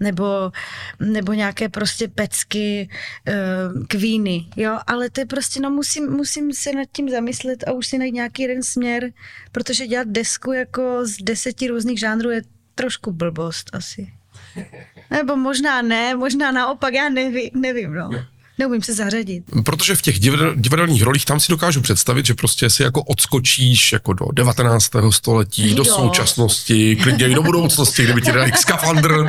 nebo, 0.00 0.52
nebo 1.00 1.32
nějaké 1.32 1.68
prostě 1.68 2.08
pecky, 2.08 2.88
uh, 3.28 3.86
kvíny, 3.86 4.46
jo, 4.56 4.78
ale 4.86 5.10
to 5.10 5.20
je 5.20 5.26
prostě, 5.26 5.60
no 5.60 5.70
musím, 5.70 6.10
musím 6.10 6.52
se 6.52 6.72
nad 6.72 6.88
tím 6.92 7.10
zamyslet 7.10 7.68
a 7.68 7.72
už 7.72 7.86
si 7.86 7.98
najít 7.98 8.14
nějaký 8.14 8.42
jeden 8.42 8.62
směr, 8.62 9.10
protože 9.52 9.86
dělat 9.86 10.08
desku 10.08 10.52
jako 10.52 11.06
z 11.06 11.16
deseti 11.16 11.68
různých 11.68 11.98
žánrů 11.98 12.30
je 12.30 12.42
trošku 12.74 13.12
blbost 13.12 13.70
asi. 13.72 14.12
Nebo 15.10 15.36
možná 15.36 15.82
ne, 15.82 16.14
možná 16.14 16.52
naopak, 16.52 16.94
já 16.94 17.08
nevím, 17.08 17.50
nevím, 17.54 17.94
no. 17.94 18.10
Neumím 18.58 18.82
se 18.82 18.94
zařadit. 18.94 19.44
Protože 19.64 19.94
v 19.94 20.02
těch 20.02 20.20
divadelních 20.56 21.02
rolích 21.02 21.24
tam 21.24 21.40
si 21.40 21.52
dokážu 21.52 21.80
představit, 21.80 22.26
že 22.26 22.34
prostě 22.34 22.70
si 22.70 22.82
jako 22.82 23.02
odskočíš 23.02 23.92
jako 23.92 24.12
do 24.12 24.26
19. 24.32 24.90
století, 25.10 25.74
do 25.74 25.84
současnosti, 25.84 26.96
klidně 26.96 27.28
i 27.28 27.34
do 27.34 27.42
budoucnosti, 27.42 28.04
kdyby 28.04 28.22
ti 28.22 28.32
dali 28.32 28.52
skafandr. 28.56 29.26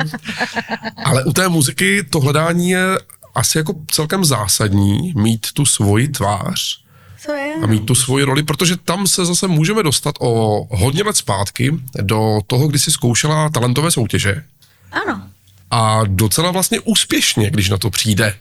Ale 1.04 1.24
u 1.24 1.32
té 1.32 1.48
muziky 1.48 2.02
to 2.10 2.20
hledání 2.20 2.70
je 2.70 2.98
asi 3.34 3.58
jako 3.58 3.74
celkem 3.90 4.24
zásadní, 4.24 5.12
mít 5.16 5.46
tu 5.52 5.66
svoji 5.66 6.08
tvář, 6.08 6.80
to 7.26 7.32
je. 7.32 7.54
A 7.62 7.66
mít 7.66 7.86
tu 7.86 7.94
svoji 7.94 8.24
roli, 8.24 8.42
protože 8.42 8.76
tam 8.76 9.06
se 9.06 9.24
zase 9.24 9.48
můžeme 9.48 9.82
dostat 9.82 10.14
o 10.20 10.60
hodně 10.76 11.02
let 11.02 11.16
zpátky 11.16 11.72
do 12.02 12.40
toho, 12.46 12.68
kdy 12.68 12.78
si 12.78 12.90
zkoušela 12.90 13.48
talentové 13.48 13.90
soutěže. 13.90 14.44
Ano. 14.92 15.22
A 15.70 16.00
docela 16.06 16.50
vlastně 16.50 16.80
úspěšně, 16.80 17.50
když 17.50 17.68
na 17.68 17.78
to 17.78 17.90
přijde. 17.90 18.34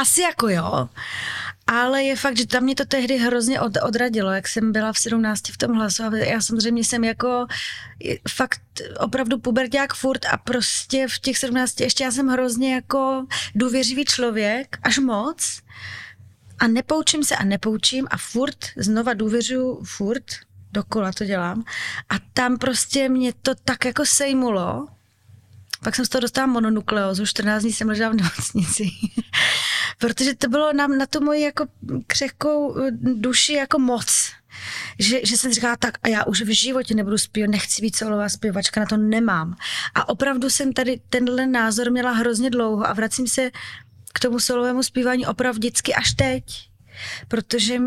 Asi 0.00 0.20
jako 0.20 0.48
jo. 0.48 0.88
Ale 1.66 2.02
je 2.02 2.16
fakt, 2.16 2.36
že 2.36 2.46
tam 2.46 2.62
mě 2.62 2.74
to 2.74 2.84
tehdy 2.84 3.16
hrozně 3.16 3.60
od, 3.60 3.72
odradilo, 3.82 4.30
jak 4.30 4.48
jsem 4.48 4.72
byla 4.72 4.92
v 4.92 4.98
17 4.98 5.48
v 5.48 5.58
tom 5.58 5.72
hlasu 5.72 6.02
a 6.02 6.16
já 6.16 6.40
samozřejmě 6.40 6.84
jsem 6.84 7.04
jako 7.04 7.46
fakt 8.28 8.60
opravdu 8.98 9.38
puberták 9.38 9.94
furt 9.94 10.24
a 10.24 10.36
prostě 10.36 11.06
v 11.08 11.18
těch 11.18 11.38
17 11.38 11.80
ještě 11.80 12.04
já 12.04 12.10
jsem 12.10 12.28
hrozně 12.28 12.74
jako 12.74 13.26
důvěřivý 13.54 14.04
člověk, 14.04 14.78
až 14.82 14.98
moc. 14.98 15.60
A 16.58 16.66
nepoučím 16.66 17.24
se 17.24 17.36
a 17.36 17.44
nepoučím 17.44 18.06
a 18.10 18.16
furt 18.16 18.58
znova 18.76 19.14
důvěřuju, 19.14 19.84
furt 19.84 20.24
dokola 20.72 21.12
to 21.12 21.24
dělám. 21.24 21.64
A 22.08 22.14
tam 22.32 22.58
prostě 22.58 23.08
mě 23.08 23.32
to 23.42 23.54
tak 23.54 23.84
jako 23.84 24.06
sejmulo, 24.06 24.86
pak 25.84 25.96
jsem 25.96 26.04
z 26.04 26.08
toho 26.08 26.20
dostala 26.20 26.46
mononukleózu, 26.46 27.26
14 27.26 27.62
dní 27.62 27.72
jsem 27.72 27.88
ležela 27.88 28.10
v 28.10 28.14
nemocnici. 28.14 28.90
Protože 29.98 30.34
to 30.34 30.48
bylo 30.48 30.72
na, 30.72 30.86
na 30.86 31.06
tu 31.06 31.20
moji 31.24 31.42
jako 31.42 31.66
křehkou 32.06 32.78
eh, 32.78 32.90
duši 33.00 33.52
jako 33.52 33.78
moc. 33.78 34.32
Že, 34.98 35.20
že 35.24 35.36
jsem 35.36 35.52
říkala, 35.52 35.76
tak 35.76 35.98
a 36.02 36.08
já 36.08 36.24
už 36.24 36.42
v 36.42 36.54
životě 36.54 36.94
nebudu 36.94 37.18
zpívat, 37.18 37.50
nechci 37.50 37.82
být 37.82 37.96
solová 37.96 38.28
zpěvačka, 38.28 38.80
na 38.80 38.86
to 38.86 38.96
nemám. 38.96 39.56
A 39.94 40.08
opravdu 40.08 40.50
jsem 40.50 40.72
tady 40.72 41.00
tenhle 41.08 41.46
názor 41.46 41.90
měla 41.90 42.12
hrozně 42.12 42.50
dlouho 42.50 42.88
a 42.88 42.92
vracím 42.92 43.28
se 43.28 43.50
k 44.14 44.20
tomu 44.20 44.40
solovému 44.40 44.82
zpívání 44.82 45.26
opravdu 45.26 45.58
vždycky 45.58 45.94
až 45.94 46.12
teď 46.12 46.44
protože 47.28 47.80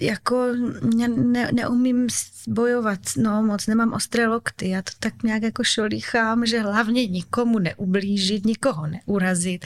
jako 0.00 0.46
ne, 1.16 1.48
neumím 1.52 2.06
bojovat, 2.48 3.00
no 3.16 3.42
moc 3.42 3.66
nemám 3.66 3.92
ostré 3.92 4.28
lokty, 4.28 4.68
já 4.68 4.82
to 4.82 4.92
tak 4.98 5.22
nějak 5.22 5.42
jako 5.42 5.64
šolíchám, 5.64 6.46
že 6.46 6.60
hlavně 6.60 7.06
nikomu 7.06 7.58
neublížit, 7.58 8.46
nikoho 8.46 8.86
neurazit. 8.86 9.64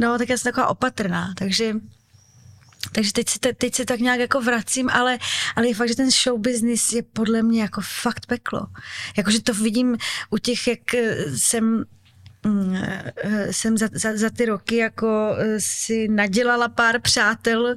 No, 0.00 0.18
tak 0.18 0.28
já 0.28 0.38
jsem 0.38 0.52
taková 0.52 0.66
opatrná, 0.66 1.34
takže 1.36 1.74
takže 2.92 3.12
teď 3.12 3.28
se, 3.28 3.38
teď 3.58 3.74
se 3.74 3.84
tak 3.84 4.00
nějak 4.00 4.20
jako 4.20 4.40
vracím, 4.40 4.90
ale, 4.90 5.18
ale 5.56 5.68
je 5.68 5.74
fakt, 5.74 5.88
že 5.88 5.96
ten 5.96 6.10
show 6.10 6.40
business 6.40 6.92
je 6.92 7.02
podle 7.02 7.42
mě 7.42 7.62
jako 7.62 7.80
fakt 8.02 8.26
peklo. 8.26 8.66
Jakože 9.16 9.42
to 9.42 9.54
vidím 9.54 9.96
u 10.30 10.38
těch, 10.38 10.66
jak 10.66 10.94
jsem 11.36 11.80
eh, 11.82 11.84
jsem 13.50 13.78
za, 13.78 13.88
za, 13.92 14.16
za 14.16 14.30
ty 14.30 14.46
roky 14.46 14.76
jako 14.76 15.36
eh, 15.38 15.60
si 15.60 16.08
nadělala 16.08 16.68
pár 16.68 17.00
přátel, 17.00 17.74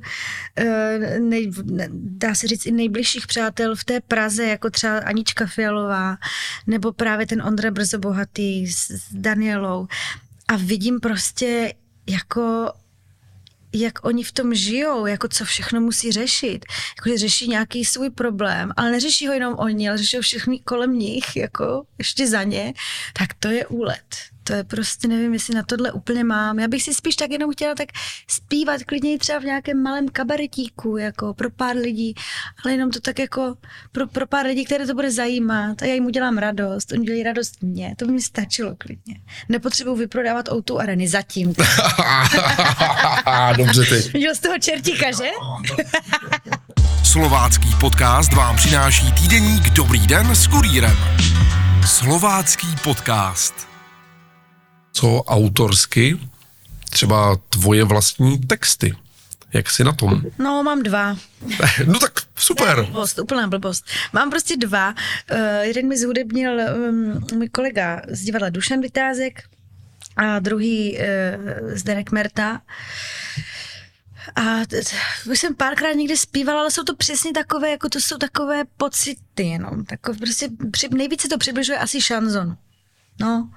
eh, 0.56 1.20
nej, 1.20 1.52
dá 1.94 2.36
se 2.36 2.48
říct 2.48 2.66
i 2.66 2.72
nejbližších 2.72 3.28
přátel 3.28 3.76
v 3.76 3.84
té 3.84 4.02
Praze, 4.02 4.46
jako 4.46 4.70
třeba 4.70 4.98
Anička 4.98 5.46
Fialová, 5.46 6.18
nebo 6.68 6.92
právě 6.94 7.28
ten 7.28 7.42
Ondra 7.42 7.72
Brzo 7.72 8.00
Bohatý 8.00 8.68
s, 8.68 8.92
s 8.92 9.14
Danielou. 9.14 9.88
A 10.48 10.56
vidím 10.56 11.00
prostě 11.00 11.74
jako 12.10 12.74
jak 13.74 14.06
oni 14.06 14.24
v 14.24 14.32
tom 14.32 14.56
žijou, 14.56 15.06
jako 15.06 15.28
co 15.28 15.46
všechno 15.46 15.82
musí 15.82 16.12
řešit. 16.12 16.66
Jako, 16.98 17.10
že 17.10 17.18
řeší 17.18 17.48
nějaký 17.48 17.86
svůj 17.86 18.10
problém, 18.10 18.72
ale 18.78 18.92
neřeší 18.92 19.28
ho 19.28 19.34
jenom 19.34 19.56
oni, 19.58 19.90
ale 19.90 19.98
řeší 19.98 20.18
ho 20.18 20.22
všichni 20.22 20.60
kolem 20.60 21.00
nich, 21.00 21.36
jako 21.36 21.84
ještě 21.98 22.28
za 22.28 22.44
ně, 22.44 22.74
tak 23.14 23.34
to 23.34 23.48
je 23.48 23.68
úlet 23.68 24.31
to 24.52 24.56
je 24.56 24.64
prostě, 24.64 25.08
nevím, 25.08 25.34
jestli 25.34 25.56
na 25.56 25.64
tohle 25.64 25.92
úplně 25.92 26.24
mám. 26.24 26.60
Já 26.60 26.68
bych 26.68 26.84
si 26.84 26.94
spíš 26.94 27.16
tak 27.16 27.32
jenom 27.32 27.52
chtěla 27.52 27.76
tak 27.76 27.90
zpívat 28.28 28.84
klidně 28.84 29.18
třeba 29.18 29.40
v 29.40 29.44
nějakém 29.44 29.84
malém 29.84 30.10
kabaretíku, 30.10 30.98
jako 30.98 31.34
pro 31.34 31.50
pár 31.50 31.76
lidí, 31.76 32.16
ale 32.64 32.74
jenom 32.74 32.92
to 32.92 33.00
tak 33.00 33.20
jako 33.20 33.56
pro, 33.92 34.08
pro 34.08 34.28
pár 34.28 34.46
lidí, 34.46 34.66
které 34.66 34.88
to 34.88 34.94
bude 34.94 35.12
zajímat 35.12 35.82
a 35.82 35.86
já 35.86 35.94
jim 35.94 36.06
udělám 36.06 36.38
radost, 36.38 36.92
oni 36.92 37.06
dělají 37.06 37.24
radost 37.24 37.62
mě, 37.62 37.96
to 37.98 38.06
by 38.06 38.12
mi 38.12 38.22
stačilo 38.22 38.76
klidně. 38.78 39.16
Nepotřebuji 39.50 39.96
vyprodávat 39.96 40.50
o 40.50 40.78
areny 40.78 41.08
zatím. 41.08 41.48
Dobře 43.58 43.86
ty. 43.86 44.10
Viděl 44.14 44.36
z 44.36 44.40
toho 44.40 44.60
čertíka, 44.60 45.12
že? 45.12 45.30
Slovácký 47.04 47.70
podcast 47.80 48.34
vám 48.34 48.56
přináší 48.56 49.12
týdeník 49.12 49.70
Dobrý 49.70 50.08
den 50.08 50.36
s 50.36 50.48
kurýrem. 50.48 50.98
Slovácký 51.86 52.68
podcast 52.84 53.71
co 55.02 55.24
autorsky, 55.24 56.20
třeba 56.90 57.38
tvoje 57.50 57.84
vlastní 57.84 58.40
texty. 58.40 58.96
Jak 59.54 59.70
jsi 59.70 59.84
na 59.84 59.92
tom? 59.92 60.22
No, 60.40 60.64
mám 60.64 60.84
dva. 60.84 61.18
no 61.86 62.00
tak 62.00 62.12
super. 62.36 62.78
Ne, 62.78 62.84
blbost, 62.84 63.20
úplná 63.20 63.48
blbost. 63.48 63.86
Mám 64.14 64.30
prostě 64.30 64.58
dva. 64.58 64.90
Uh, 65.32 65.38
jeden 65.62 65.88
mi 65.88 65.98
zhudebnil 65.98 66.52
um, 66.52 67.26
můj 67.34 67.50
kolega 67.50 68.02
z 68.08 68.22
divadla 68.22 68.50
Dušan 68.50 68.82
Vytázek 68.82 69.44
a 70.18 70.40
druhý 70.40 70.98
uh, 70.98 71.04
Zdenek 71.74 72.12
Merta. 72.12 72.62
A 74.36 74.42
už 75.32 75.40
jsem 75.40 75.56
párkrát 75.56 75.94
někde 75.94 76.18
zpívala, 76.18 76.60
ale 76.62 76.72
jsou 76.72 76.84
to 76.84 76.96
přesně 76.96 77.34
takové, 77.34 77.72
jako 77.72 77.90
to 77.90 78.00
jsou 78.00 78.18
takové 78.18 78.64
pocity 78.78 79.44
jenom. 79.44 79.86
Takové, 79.86 80.18
prostě 80.18 80.50
při, 80.72 80.90
nejvíce 80.90 81.28
to 81.28 81.38
přibližuje 81.38 81.78
asi 81.78 82.02
šanzon. 82.02 82.58
No, 83.20 83.50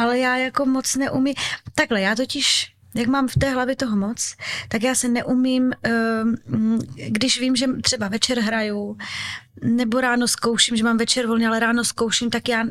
ale 0.00 0.18
já 0.18 0.36
jako 0.36 0.66
moc 0.66 0.96
neumím. 0.96 1.34
Takhle, 1.74 2.00
já 2.00 2.14
totiž 2.14 2.72
jak 2.94 3.06
mám 3.06 3.28
v 3.28 3.34
té 3.34 3.50
hlavě 3.50 3.76
toho 3.76 3.96
moc, 3.96 4.36
tak 4.68 4.82
já 4.82 4.94
se 4.94 5.08
neumím, 5.08 5.72
ehm, 5.82 6.36
když 7.08 7.40
vím, 7.40 7.56
že 7.56 7.66
třeba 7.82 8.08
večer 8.08 8.40
hraju, 8.40 8.96
nebo 9.64 10.00
ráno 10.00 10.28
zkouším, 10.28 10.76
že 10.76 10.84
mám 10.84 10.96
večer 10.96 11.26
volně, 11.26 11.48
ale 11.48 11.60
ráno 11.60 11.84
zkouším, 11.84 12.30
tak 12.30 12.48
já, 12.48 12.64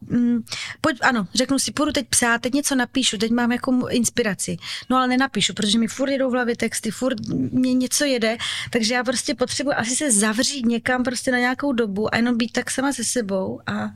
mm, 0.00 0.42
pojď, 0.80 0.98
ano, 1.02 1.28
řeknu 1.34 1.58
si, 1.58 1.72
půjdu 1.72 1.92
teď 1.92 2.08
psát, 2.08 2.40
teď 2.40 2.52
něco 2.52 2.74
napíšu, 2.74 3.18
teď 3.18 3.30
mám 3.30 3.52
jako 3.52 3.88
inspiraci, 3.90 4.56
no 4.90 4.96
ale 4.96 5.08
nenapíšu, 5.08 5.54
protože 5.54 5.78
mi 5.78 5.88
furt 5.88 6.10
jedou 6.10 6.30
v 6.30 6.32
hlavě 6.32 6.56
texty, 6.56 6.90
furt 6.90 7.18
mě 7.52 7.74
něco 7.74 8.04
jede, 8.04 8.36
takže 8.70 8.94
já 8.94 9.04
prostě 9.04 9.34
potřebuji 9.34 9.72
asi 9.72 9.96
se 9.96 10.10
zavřít 10.10 10.66
někam 10.66 11.04
prostě 11.04 11.32
na 11.32 11.38
nějakou 11.38 11.72
dobu 11.72 12.14
a 12.14 12.16
jenom 12.16 12.36
být 12.36 12.52
tak 12.52 12.70
sama 12.70 12.92
se 12.92 13.04
sebou 13.04 13.60
a 13.66 13.90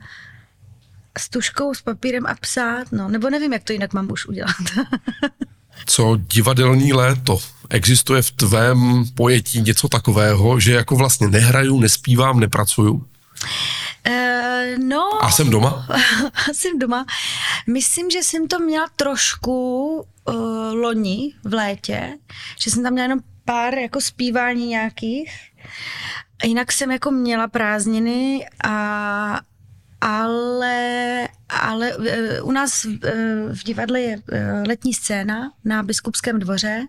s 1.18 1.29
tuškou, 1.29 1.75
s 1.75 1.83
papírem 1.83 2.27
a 2.27 2.35
psát, 2.35 2.92
no, 2.92 3.09
nebo 3.09 3.31
nevím, 3.31 3.53
jak 3.53 3.64
to 3.64 3.73
jinak 3.73 3.92
mám 3.92 4.12
už 4.12 4.27
udělat. 4.27 4.57
Co 5.87 6.16
divadelní 6.16 6.92
léto? 6.92 7.38
Existuje 7.71 8.23
v 8.23 8.31
tvém 8.31 9.05
pojetí 9.14 9.61
něco 9.61 9.88
takového, 9.88 10.61
že 10.61 10.73
jako 10.73 10.97
vlastně 10.97 11.29
nehraju, 11.29 11.81
nespívám, 11.81 12.40
nepracuju? 12.40 12.92
Uh, 12.92 14.85
no... 14.85 15.25
A 15.25 15.31
jsem 15.31 15.51
doma? 15.51 15.87
jsem 16.53 16.79
doma. 16.79 17.07
Myslím, 17.66 18.11
že 18.11 18.18
jsem 18.18 18.49
to 18.49 18.59
měla 18.59 18.87
trošku 18.97 19.97
uh, 20.25 20.35
loni 20.75 21.33
v 21.44 21.55
létě, 21.55 22.18
že 22.61 22.71
jsem 22.71 22.83
tam 22.83 22.92
měla 22.92 23.05
jenom 23.05 23.21
pár 23.44 23.75
jako 23.75 24.01
zpívání 24.01 24.66
nějakých. 24.66 25.33
Jinak 26.44 26.73
jsem 26.73 26.90
jako 26.90 27.11
měla 27.11 27.49
prázdniny 27.49 28.47
a 28.64 29.40
ale, 30.00 31.28
ale 31.48 31.92
eh, 32.06 32.42
u 32.42 32.52
nás 32.52 32.84
v 33.52 33.64
divadle 33.64 34.00
je 34.00 34.22
eh, 34.32 34.62
letní 34.66 34.94
scéna 34.94 35.52
na 35.64 35.82
Biskupském 35.82 36.38
dvoře. 36.38 36.87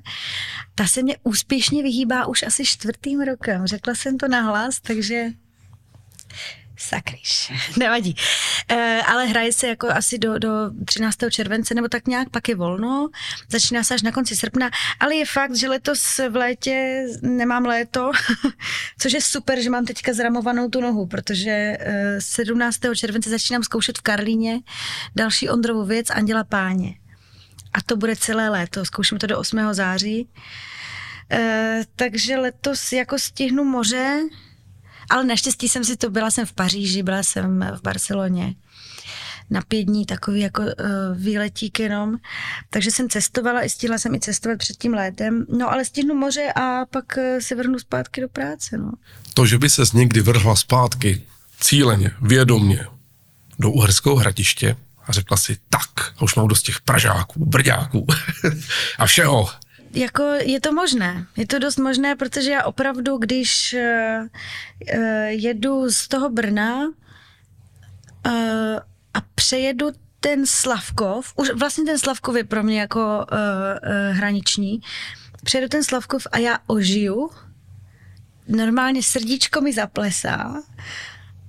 Ta 0.76 0.88
se 0.88 1.04
mě 1.04 1.18
úspěšně 1.24 1.84
vyhýbá 1.84 2.26
už 2.26 2.44
asi 2.44 2.66
čtvrtým 2.66 3.22
rokem. 3.22 3.68
Řekla 3.68 3.96
jsem 3.96 4.18
to 4.18 4.28
nahlas, 4.28 4.80
takže 4.80 5.30
Sakryš, 6.82 7.52
nevadí. 7.78 8.16
E, 8.70 9.02
ale 9.08 9.26
hraje 9.26 9.54
se 9.54 9.68
jako 9.68 9.88
asi 9.88 10.18
do, 10.18 10.40
do 10.40 10.50
13. 10.86 11.18
července, 11.32 11.74
nebo 11.74 11.88
tak 11.88 12.08
nějak, 12.08 12.30
pak 12.30 12.50
je 12.50 12.56
volno, 12.56 13.10
začíná 13.50 13.84
se 13.84 13.94
až 13.94 14.02
na 14.02 14.12
konci 14.12 14.36
srpna, 14.36 14.70
ale 15.00 15.16
je 15.16 15.26
fakt, 15.26 15.56
že 15.56 15.70
letos 15.70 16.20
v 16.30 16.36
létě 16.36 17.06
nemám 17.22 17.66
léto, 17.66 18.12
což 19.00 19.14
je 19.14 19.22
super, 19.22 19.62
že 19.62 19.70
mám 19.70 19.86
teďka 19.86 20.14
zramovanou 20.14 20.70
tu 20.70 20.82
nohu, 20.82 21.08
protože 21.08 21.52
e, 21.52 22.16
17. 22.20 22.80
července 22.96 23.30
začínám 23.30 23.64
zkoušet 23.64 23.98
v 23.98 24.02
Karlíně 24.02 24.60
další 25.16 25.50
Ondrovu 25.50 25.86
věc 25.86 26.10
Anděla 26.10 26.44
Páně. 26.44 26.96
A 27.74 27.82
to 27.82 27.98
bude 27.98 28.16
celé 28.16 28.50
léto, 28.50 28.86
zkouším 28.86 29.18
to 29.18 29.28
do 29.28 29.40
8. 29.40 29.60
září. 29.72 30.30
E, 31.32 31.82
takže 31.96 32.38
letos 32.38 32.92
jako 32.92 33.20
stihnu 33.20 33.64
moře, 33.64 34.20
ale 35.10 35.24
naštěstí 35.24 35.70
jsem 35.70 35.84
si 35.84 35.98
to, 35.98 36.10
byla 36.10 36.32
jsem 36.32 36.46
v 36.46 36.54
Paříži, 36.54 37.04
byla 37.04 37.24
jsem 37.24 37.66
v 37.78 37.82
Barceloně 37.82 38.56
na 39.50 39.62
pět 39.62 39.84
dní 39.84 40.06
takový 40.06 40.40
jako 40.40 40.62
uh, 40.62 40.70
výletík 41.14 41.80
jenom. 41.80 42.18
Takže 42.70 42.92
jsem 42.92 43.10
cestovala, 43.10 43.64
i 43.64 43.70
stihla 43.70 43.98
jsem 43.98 44.16
i 44.16 44.20
cestovat 44.20 44.58
před 44.58 44.78
tím 44.78 44.94
létem. 44.94 45.46
No 45.58 45.72
ale 45.72 45.86
stihnu 45.86 46.16
moře 46.16 46.54
a 46.56 46.86
pak 46.86 47.06
uh, 47.18 47.40
se 47.40 47.56
vrhnu 47.56 47.80
zpátky 47.80 48.22
do 48.22 48.30
práce. 48.30 48.78
No. 48.78 48.92
To, 49.34 49.46
že 49.46 49.58
by 49.58 49.70
se 49.70 49.84
někdy 49.94 50.22
vrhla 50.22 50.56
zpátky 50.56 51.22
cíleně, 51.60 52.12
vědomně 52.22 52.86
do 53.60 53.72
Uherského 53.72 54.16
hradiště 54.16 54.76
a 55.06 55.12
řekla 55.12 55.38
si 55.38 55.58
tak, 55.70 56.14
a 56.18 56.22
už 56.22 56.36
mám 56.36 56.48
dost 56.48 56.62
těch 56.62 56.82
Pražáků, 56.82 57.46
Brďáků 57.46 58.08
a 59.00 59.06
všeho, 59.06 59.50
jako 59.94 60.24
je 60.24 60.62
to 60.62 60.74
možné. 60.74 61.26
Je 61.38 61.48
to 61.48 61.60
dost 61.60 61.78
možné, 61.78 62.16
protože 62.16 62.52
já 62.52 62.64
opravdu, 62.64 63.18
když 63.18 63.76
uh, 63.78 64.28
jedu 65.28 65.92
z 65.92 66.08
toho 66.08 66.30
Brna 66.30 66.86
uh, 66.86 66.94
a 69.14 69.22
přejedu 69.36 69.92
ten 70.20 70.46
Slavkov, 70.46 71.34
už 71.36 71.50
vlastně 71.50 71.84
ten 71.84 72.00
Slavkov 72.00 72.36
je 72.36 72.44
pro 72.44 72.64
mě 72.64 72.80
jako 72.80 73.00
uh, 73.00 73.38
uh, 73.38 74.18
hraniční, 74.18 74.82
přejedu 75.44 75.68
ten 75.70 75.84
Slavkov 75.84 76.28
a 76.32 76.38
já 76.38 76.60
ožiju, 76.68 77.30
normálně 78.48 79.04
srdíčko 79.04 79.62
mi 79.62 79.74
zaplesá 79.74 80.64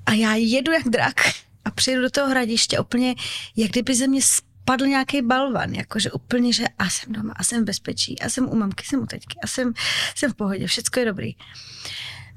a 0.07 0.13
já 0.13 0.35
jedu 0.35 0.73
jak 0.73 0.89
drak 0.89 1.17
a 1.65 1.71
přijedu 1.71 2.03
do 2.03 2.11
toho 2.11 2.29
hradiště 2.29 2.79
úplně, 2.79 3.15
jak 3.57 3.71
kdyby 3.71 3.95
ze 3.95 4.07
mě 4.07 4.21
padl 4.71 4.87
nějaký 4.87 5.23
balvan, 5.23 5.75
jakože 5.75 6.13
úplně, 6.13 6.53
že 6.53 6.65
a 6.79 6.91
jsem 6.91 7.13
doma, 7.13 7.35
a 7.37 7.45
jsem 7.45 7.63
v 7.63 7.65
bezpečí, 7.65 8.21
a 8.21 8.29
jsem 8.29 8.49
u 8.49 8.55
mamky, 8.55 8.85
jsem 8.87 9.03
u 9.03 9.07
teďky, 9.07 9.39
a 9.43 9.47
jsem, 9.47 9.73
jsem 10.15 10.33
v 10.33 10.35
pohodě, 10.35 10.67
všechno 10.67 11.01
je 11.01 11.07
dobrý. 11.07 11.33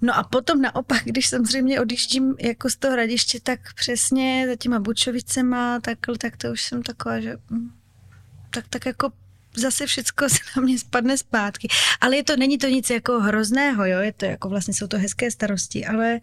No 0.02 0.18
a 0.18 0.24
potom 0.24 0.62
naopak, 0.62 1.04
když 1.04 1.28
samozřejmě 1.28 1.82
odjíždím 1.82 2.36
jako 2.40 2.70
z 2.70 2.76
toho 2.76 2.94
hradiště, 2.94 3.40
tak 3.44 3.74
přesně 3.74 4.46
za 4.50 4.56
těma 4.56 4.80
Bučovicema, 4.80 5.80
tak, 5.80 5.98
tak 6.18 6.38
to 6.38 6.52
už 6.52 6.62
jsem 6.62 6.84
taková, 6.84 7.20
že 7.20 7.38
hm, 7.52 7.72
tak, 8.50 8.66
tak 8.70 8.86
jako 8.86 9.12
zase 9.56 9.86
všechno 9.86 10.30
se 10.30 10.40
na 10.56 10.62
mě 10.62 10.80
spadne 10.80 11.18
zpátky. 11.18 11.68
Ale 12.02 12.16
je 12.16 12.24
to, 12.24 12.38
není 12.38 12.58
to 12.58 12.68
nic 12.68 12.90
jako 12.90 13.20
hrozného, 13.20 13.86
jo, 13.86 14.00
je 14.00 14.14
to 14.14 14.26
jako 14.26 14.50
vlastně 14.50 14.74
jsou 14.74 14.88
to 14.88 14.98
hezké 14.98 15.32
starosti, 15.32 15.86
ale 15.86 16.20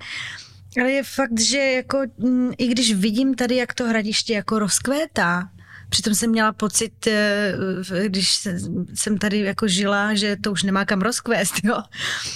ale 0.81 0.93
je 0.93 1.03
fakt, 1.03 1.41
že 1.41 1.59
jako, 1.59 1.99
hm, 2.19 2.53
i 2.59 2.67
když 2.67 2.95
vidím 2.95 3.35
tady, 3.35 3.57
jak 3.57 3.75
to 3.75 3.85
hradiště 3.85 4.35
jako 4.35 4.59
rozkvétá, 4.59 5.51
Přitom 5.91 6.15
jsem 6.15 6.31
měla 6.31 6.53
pocit, 6.53 7.07
eh, 7.07 7.55
když 8.07 8.49
jsem 8.95 9.19
tady 9.19 9.39
jako 9.39 9.69
žila, 9.69 10.15
že 10.15 10.37
to 10.37 10.53
už 10.53 10.63
nemá 10.63 10.85
kam 10.85 11.01
rozkvést, 11.01 11.55
jo. 11.65 11.83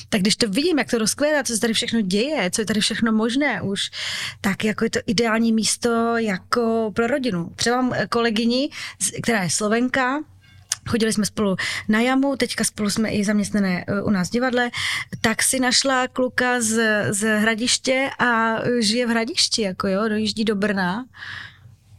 Tak 0.09 0.21
když 0.21 0.37
to 0.37 0.49
vidím, 0.49 0.79
jak 0.79 0.91
to 0.91 0.99
rozkvétá, 0.99 1.43
co 1.45 1.55
se 1.55 1.61
tady 1.61 1.73
všechno 1.73 2.01
děje, 2.01 2.51
co 2.51 2.61
je 2.63 2.67
tady 2.67 2.81
všechno 2.81 3.13
možné 3.13 3.63
už, 3.63 3.91
tak 4.41 4.65
jako 4.65 4.85
je 4.85 4.91
to 4.91 4.99
ideální 5.07 5.53
místo 5.53 6.17
jako 6.17 6.93
pro 6.95 7.07
rodinu. 7.07 7.53
Třeba 7.57 7.83
mám 7.83 7.95
kolegyni, 8.09 8.71
která 9.23 9.43
je 9.43 9.51
Slovenka, 9.51 10.21
Chodili 10.89 11.13
jsme 11.13 11.27
spolu 11.27 11.57
na 11.89 12.01
jamu, 12.01 12.37
teďka 12.37 12.65
spolu 12.65 12.91
jsme 12.91 13.11
i 13.11 13.25
zaměstnané 13.25 13.85
eh, 13.89 14.03
u 14.03 14.11
nás 14.11 14.29
v 14.29 14.33
divadle, 14.33 14.71
tak 15.21 15.43
si 15.43 15.61
našla 15.61 16.09
kluka 16.09 16.61
z, 16.61 17.05
z 17.11 17.39
hradiště 17.39 18.11
a 18.19 18.57
žije 18.81 19.07
v 19.07 19.11
hradišti, 19.11 19.63
jako 19.63 19.89
jo, 19.89 20.09
dojíždí 20.09 20.45
do 20.45 20.55
Brna 20.55 21.05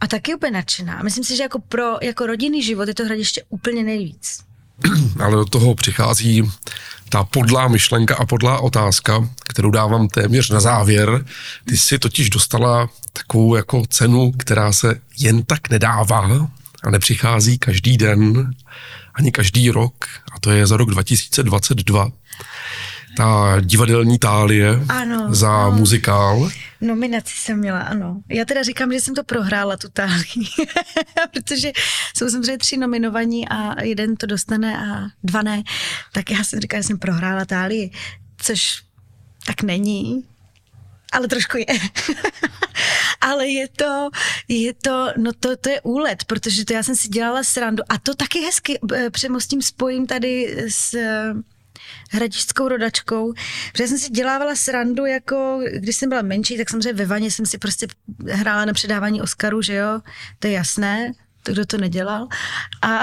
a 0.01 0.07
taky 0.07 0.35
úplně 0.35 0.51
nadšená. 0.51 1.03
Myslím 1.03 1.23
si, 1.23 1.35
že 1.37 1.43
jako 1.43 1.59
pro 1.59 1.97
jako 2.01 2.25
rodinný 2.25 2.63
život 2.63 2.87
je 2.87 2.93
to 2.93 3.05
hradiště 3.05 3.43
úplně 3.49 3.83
nejvíc. 3.83 4.39
Ale 5.19 5.35
do 5.35 5.45
toho 5.45 5.75
přichází 5.75 6.51
ta 7.09 7.23
podlá 7.23 7.67
myšlenka 7.67 8.15
a 8.15 8.25
podlá 8.25 8.59
otázka, 8.59 9.29
kterou 9.49 9.71
dávám 9.71 10.07
téměř 10.07 10.49
na 10.49 10.59
závěr. 10.59 11.25
Ty 11.65 11.77
jsi 11.77 11.99
totiž 11.99 12.29
dostala 12.29 12.89
takovou 13.13 13.55
jako 13.55 13.83
cenu, 13.89 14.31
která 14.37 14.71
se 14.71 15.01
jen 15.17 15.43
tak 15.43 15.69
nedává 15.69 16.49
a 16.83 16.89
nepřichází 16.89 17.57
každý 17.57 17.97
den, 17.97 18.51
ani 19.13 19.31
každý 19.31 19.71
rok, 19.71 20.05
a 20.31 20.39
to 20.39 20.51
je 20.51 20.67
za 20.67 20.77
rok 20.77 20.89
2022 20.89 22.11
ta 23.17 23.57
divadelní 23.61 24.19
tálie 24.19 24.79
ano, 24.89 25.27
za 25.29 25.55
ano. 25.55 25.71
muzikál. 25.71 26.49
Nominaci 26.85 27.33
jsem 27.37 27.59
měla, 27.59 27.79
ano. 27.79 28.21
Já 28.29 28.45
teda 28.45 28.63
říkám, 28.63 28.93
že 28.93 29.01
jsem 29.01 29.15
to 29.15 29.23
prohrála, 29.23 29.77
tu 29.77 29.89
tálii, 29.89 30.47
protože 31.33 31.71
jsou 32.17 32.29
samozřejmě 32.29 32.57
tři 32.57 32.77
nominovaní 32.77 33.49
a 33.49 33.83
jeden 33.83 34.15
to 34.15 34.25
dostane 34.25 34.77
a 34.77 35.07
dva 35.23 35.41
ne. 35.41 35.63
Tak 36.13 36.31
já 36.31 36.43
jsem 36.43 36.59
říkala, 36.59 36.81
že 36.81 36.87
jsem 36.87 36.99
prohrála 36.99 37.45
tálii, 37.45 37.91
což 38.37 38.83
tak 39.45 39.61
není, 39.61 40.27
ale 41.11 41.27
trošku 41.27 41.57
je. 41.57 41.65
ale 43.21 43.47
je 43.47 43.67
to, 43.67 44.09
je 44.47 44.73
to, 44.73 45.07
no 45.17 45.31
to, 45.33 45.57
to 45.57 45.69
je 45.69 45.81
úlet, 45.81 46.23
protože 46.23 46.65
to 46.65 46.73
já 46.73 46.83
jsem 46.83 46.95
si 46.95 47.07
dělala 47.07 47.43
srandu 47.43 47.83
a 47.89 47.97
to 47.97 48.15
taky 48.15 48.39
hezky 48.39 48.79
eh, 48.93 49.09
přemostím 49.09 49.61
spojím 49.61 50.07
tady 50.07 50.55
s 50.69 50.95
hradišskou 52.11 52.67
rodačkou, 52.67 53.33
protože 53.71 53.87
jsem 53.87 53.97
si 53.97 54.09
dělávala 54.09 54.55
srandu, 54.55 55.05
jako 55.05 55.59
když 55.73 55.95
jsem 55.95 56.09
byla 56.09 56.21
menší, 56.21 56.57
tak 56.57 56.69
samozřejmě 56.69 56.93
ve 56.93 57.05
vaně 57.05 57.31
jsem 57.31 57.45
si 57.45 57.57
prostě 57.57 57.87
hrála 58.31 58.65
na 58.65 58.73
předávání 58.73 59.21
Oscaru, 59.21 59.61
že 59.61 59.75
jo, 59.75 60.01
to 60.39 60.47
je 60.47 60.53
jasné, 60.53 61.11
to 61.43 61.51
kdo 61.51 61.65
to 61.65 61.77
nedělal. 61.77 62.27
A, 62.81 63.01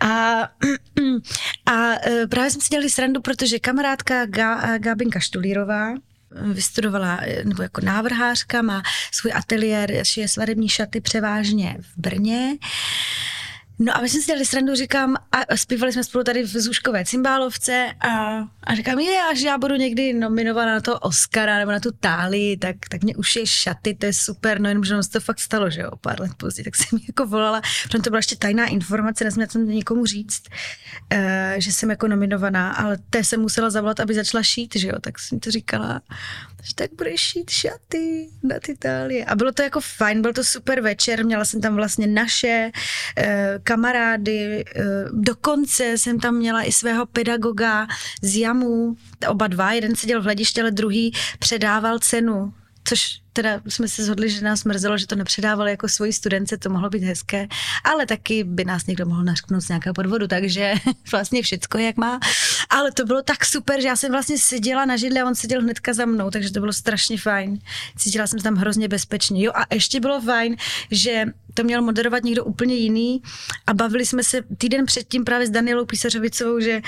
a, 0.00 0.42
a 1.66 2.06
e, 2.06 2.26
právě 2.26 2.50
jsme 2.50 2.62
si 2.62 2.68
dělali 2.68 2.90
srandu, 2.90 3.20
protože 3.20 3.58
kamarádka 3.58 4.26
Gá, 4.26 4.78
Gábinka 4.78 5.20
Štulírová, 5.20 5.94
vystudovala 6.52 7.18
e, 7.22 7.44
nebo 7.44 7.62
jako 7.62 7.80
návrhářka, 7.80 8.62
má 8.62 8.82
svůj 9.12 9.32
ateliér, 9.34 10.04
šije 10.04 10.28
svarební 10.28 10.68
šaty 10.68 11.00
převážně 11.00 11.76
v 11.80 12.00
Brně. 12.00 12.56
No 13.82 13.96
a 13.96 14.00
my 14.00 14.08
jsme 14.08 14.20
si 14.20 14.26
dělali 14.26 14.46
srandu, 14.46 14.74
říkám, 14.74 15.16
a 15.32 15.56
zpívali 15.56 15.92
jsme 15.92 16.04
spolu 16.04 16.24
tady 16.24 16.42
v 16.42 16.56
Zuškové 16.56 17.04
cymbálovce 17.04 17.92
a, 18.00 18.08
a 18.64 18.74
říkám, 18.74 18.98
je, 18.98 19.22
až 19.30 19.40
já 19.40 19.58
budu 19.58 19.74
někdy 19.74 20.12
nominovaná 20.12 20.74
na 20.74 20.80
to 20.80 20.98
Oscara 20.98 21.58
nebo 21.58 21.70
na 21.70 21.80
tu 21.80 21.90
Tálii, 22.00 22.56
tak, 22.56 22.76
tak 22.90 23.02
mě 23.02 23.16
už 23.16 23.36
je 23.36 23.46
šaty, 23.46 23.94
to 23.94 24.06
je 24.06 24.12
super, 24.12 24.60
no 24.60 24.68
jenom, 24.68 24.84
že 24.84 25.02
se 25.02 25.10
to 25.10 25.20
fakt 25.20 25.40
stalo, 25.40 25.70
že 25.70 25.80
jo, 25.80 25.90
pár 26.00 26.20
let 26.20 26.30
později, 26.36 26.64
tak 26.64 26.76
jsem 26.76 26.98
jako 27.06 27.26
volala, 27.26 27.60
protože 27.82 28.02
to 28.02 28.10
byla 28.10 28.18
ještě 28.18 28.36
tajná 28.36 28.66
informace, 28.66 29.24
nesměla 29.24 29.50
jsem 29.50 29.66
to 29.66 29.72
nikomu 29.72 30.06
říct, 30.06 30.42
uh, 31.12 31.18
že 31.56 31.72
jsem 31.72 31.90
jako 31.90 32.08
nominovaná, 32.08 32.72
ale 32.72 32.98
té 33.10 33.24
jsem 33.24 33.40
musela 33.40 33.70
zavolat, 33.70 34.00
aby 34.00 34.14
začala 34.14 34.42
šít, 34.42 34.76
že 34.76 34.88
jo, 34.88 34.94
tak 35.00 35.18
jsem 35.18 35.40
to 35.40 35.50
říkala, 35.50 36.02
že 36.62 36.74
tak 36.74 36.90
budeš 36.98 37.20
šít 37.20 37.50
šaty 37.50 38.28
na 38.42 38.58
ty 38.58 38.72
Itálie. 38.72 39.24
A 39.24 39.34
bylo 39.34 39.52
to 39.52 39.62
jako 39.62 39.80
fajn, 39.80 40.22
byl 40.22 40.32
to 40.32 40.44
super 40.44 40.80
večer, 40.80 41.24
měla 41.24 41.44
jsem 41.44 41.60
tam 41.60 41.76
vlastně 41.76 42.06
naše 42.06 42.70
uh, 43.18 43.24
kamarády, 43.70 44.64
uh, 44.64 44.82
dokonce 45.20 45.98
jsem 45.98 46.20
tam 46.20 46.34
měla 46.34 46.62
i 46.62 46.72
svého 46.72 47.06
pedagoga 47.06 47.86
z 48.22 48.36
Jamu, 48.36 48.96
oba 49.28 49.46
dva, 49.46 49.72
jeden 49.72 49.96
seděl 49.96 50.20
v 50.20 50.24
hledišti, 50.24 50.60
ale 50.60 50.70
druhý 50.70 51.12
předával 51.38 51.98
cenu, 51.98 52.52
což 52.84 53.19
teda 53.32 53.60
jsme 53.68 53.88
se 53.88 54.04
shodli, 54.04 54.30
že 54.30 54.44
nás 54.44 54.64
mrzelo, 54.64 54.98
že 54.98 55.06
to 55.06 55.16
nepředávali 55.16 55.70
jako 55.70 55.88
svoji 55.88 56.12
studence, 56.12 56.56
to 56.56 56.70
mohlo 56.70 56.90
být 56.90 57.02
hezké, 57.02 57.48
ale 57.84 58.06
taky 58.06 58.44
by 58.44 58.64
nás 58.64 58.86
někdo 58.86 59.06
mohl 59.06 59.24
nařknout 59.24 59.62
z 59.62 59.68
nějakého 59.68 59.94
podvodu, 59.94 60.26
takže 60.26 60.74
vlastně 61.12 61.42
všecko 61.42 61.78
jak 61.78 61.96
má. 61.96 62.20
Ale 62.70 62.92
to 62.92 63.04
bylo 63.04 63.22
tak 63.22 63.44
super, 63.44 63.80
že 63.80 63.88
já 63.88 63.96
jsem 63.96 64.12
vlastně 64.12 64.38
seděla 64.38 64.84
na 64.84 64.96
židli 64.96 65.20
a 65.20 65.26
on 65.26 65.34
seděl 65.34 65.62
hnedka 65.62 65.92
za 65.92 66.06
mnou, 66.06 66.30
takže 66.30 66.52
to 66.52 66.60
bylo 66.60 66.72
strašně 66.72 67.18
fajn. 67.18 67.58
Cítila 67.96 68.26
jsem 68.26 68.38
se 68.38 68.42
tam 68.42 68.54
hrozně 68.54 68.88
bezpečně. 68.88 69.44
Jo 69.44 69.52
a 69.54 69.74
ještě 69.74 70.00
bylo 70.00 70.20
fajn, 70.20 70.56
že 70.90 71.24
to 71.54 71.64
měl 71.64 71.82
moderovat 71.82 72.24
někdo 72.24 72.44
úplně 72.44 72.74
jiný 72.74 73.22
a 73.66 73.74
bavili 73.74 74.06
jsme 74.06 74.22
se 74.22 74.42
týden 74.58 74.86
předtím 74.86 75.24
právě 75.24 75.46
s 75.46 75.50
Danielou 75.50 75.84
Písařovicovou, 75.84 76.60
že, 76.60 76.80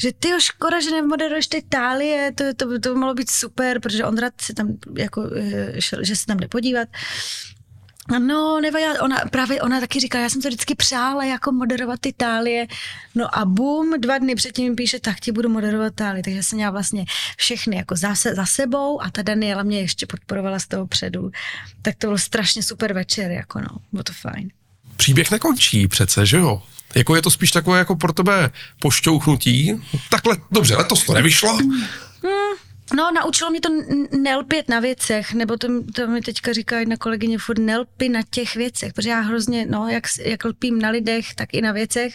že 0.00 0.12
ty 0.12 0.28
škoda, 0.38 0.80
že 0.80 0.90
nemoderuješ 0.90 1.46
ty 1.46 1.62
tálie, 1.68 2.32
to, 2.32 2.44
to, 2.56 2.78
to 2.78 2.94
mohlo 2.94 3.14
být 3.14 3.30
super, 3.30 3.80
protože 3.80 4.04
Ondra 4.04 4.30
se 4.40 4.54
tam 4.54 4.76
jako 4.96 5.30
eh, 5.36 5.80
šel, 5.88 6.04
že 6.04 6.16
se 6.16 6.26
tam 6.26 6.36
jde 6.36 6.48
podívat. 6.48 6.88
No, 8.18 8.60
nevadí, 8.60 8.84
ona, 9.00 9.16
právě 9.30 9.62
ona 9.62 9.80
taky 9.80 10.00
říká, 10.00 10.20
já 10.20 10.28
jsem 10.30 10.42
to 10.42 10.48
vždycky 10.48 10.74
přála 10.74 11.24
jako 11.24 11.52
moderovat 11.52 12.06
Itálie. 12.06 12.66
No 13.14 13.38
a 13.38 13.44
bum, 13.44 14.00
dva 14.00 14.18
dny 14.18 14.34
předtím 14.34 14.70
mi 14.70 14.76
píše, 14.76 15.00
tak 15.00 15.20
ti 15.20 15.32
budu 15.32 15.48
moderovat 15.48 15.92
Itálie. 15.92 16.22
Takže 16.22 16.42
jsem 16.42 16.56
měla 16.56 16.70
vlastně 16.70 17.04
všechny 17.36 17.76
jako 17.76 17.96
za, 17.96 18.14
za 18.14 18.46
sebou 18.46 19.02
a 19.02 19.10
ta 19.10 19.22
Daniela 19.22 19.62
mě 19.62 19.80
ještě 19.80 20.06
podporovala 20.06 20.58
z 20.58 20.66
toho 20.66 20.86
předu. 20.86 21.30
Tak 21.82 21.94
to 21.98 22.06
byl 22.06 22.18
strašně 22.18 22.62
super 22.62 22.92
večer, 22.92 23.30
jako 23.30 23.60
no, 23.60 23.68
bylo 23.92 24.02
to 24.02 24.12
fajn. 24.12 24.50
Příběh 24.96 25.30
nekončí 25.30 25.88
přece, 25.88 26.26
že 26.26 26.36
jo? 26.36 26.62
Jako 26.94 27.16
je 27.16 27.22
to 27.22 27.30
spíš 27.30 27.50
takové 27.50 27.78
jako 27.78 27.96
pro 27.96 28.12
tebe 28.12 28.50
pošťouchnutí. 28.80 29.82
Takhle, 30.10 30.36
dobře, 30.50 30.76
letos 30.76 31.04
to 31.04 31.14
nevyšlo. 31.14 31.56
Hmm, 31.56 31.86
No, 32.94 33.10
naučilo 33.10 33.50
mě 33.50 33.60
to 33.60 33.68
nelpět 34.18 34.68
na 34.68 34.80
věcech, 34.80 35.34
nebo 35.34 35.56
to, 35.56 35.68
to 35.94 36.06
mi 36.06 36.20
teďka 36.20 36.52
říká 36.52 36.78
jedna 36.78 36.96
kolegyně, 36.96 37.38
furt 37.38 37.58
nelpy 37.58 38.08
na 38.08 38.20
těch 38.30 38.56
věcech, 38.56 38.92
protože 38.92 39.10
já 39.10 39.20
hrozně, 39.20 39.66
no, 39.66 39.88
jak, 39.88 40.04
jak 40.22 40.44
lpím 40.44 40.78
na 40.78 40.90
lidech, 40.90 41.34
tak 41.34 41.54
i 41.54 41.60
na 41.60 41.72
věcech. 41.72 42.14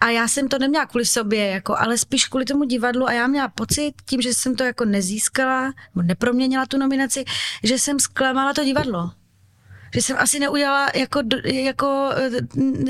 A 0.00 0.10
já 0.10 0.28
jsem 0.28 0.48
to 0.48 0.58
neměla 0.58 0.86
kvůli 0.86 1.06
sobě, 1.06 1.46
jako, 1.46 1.76
ale 1.78 1.98
spíš 1.98 2.26
kvůli 2.26 2.44
tomu 2.44 2.64
divadlu 2.64 3.08
a 3.08 3.12
já 3.12 3.26
měla 3.26 3.48
pocit, 3.48 3.92
tím, 4.06 4.20
že 4.20 4.34
jsem 4.34 4.56
to 4.56 4.64
jako 4.64 4.84
nezískala, 4.84 5.62
nebo 5.94 6.06
neproměnila 6.06 6.66
tu 6.66 6.78
nominaci, 6.78 7.24
že 7.62 7.78
jsem 7.78 8.00
zklamala 8.00 8.52
to 8.54 8.64
divadlo 8.64 9.10
že 9.94 10.02
jsem 10.02 10.16
asi 10.18 10.38
neudělala 10.38 10.90
jako, 10.94 11.20
jako 11.44 12.10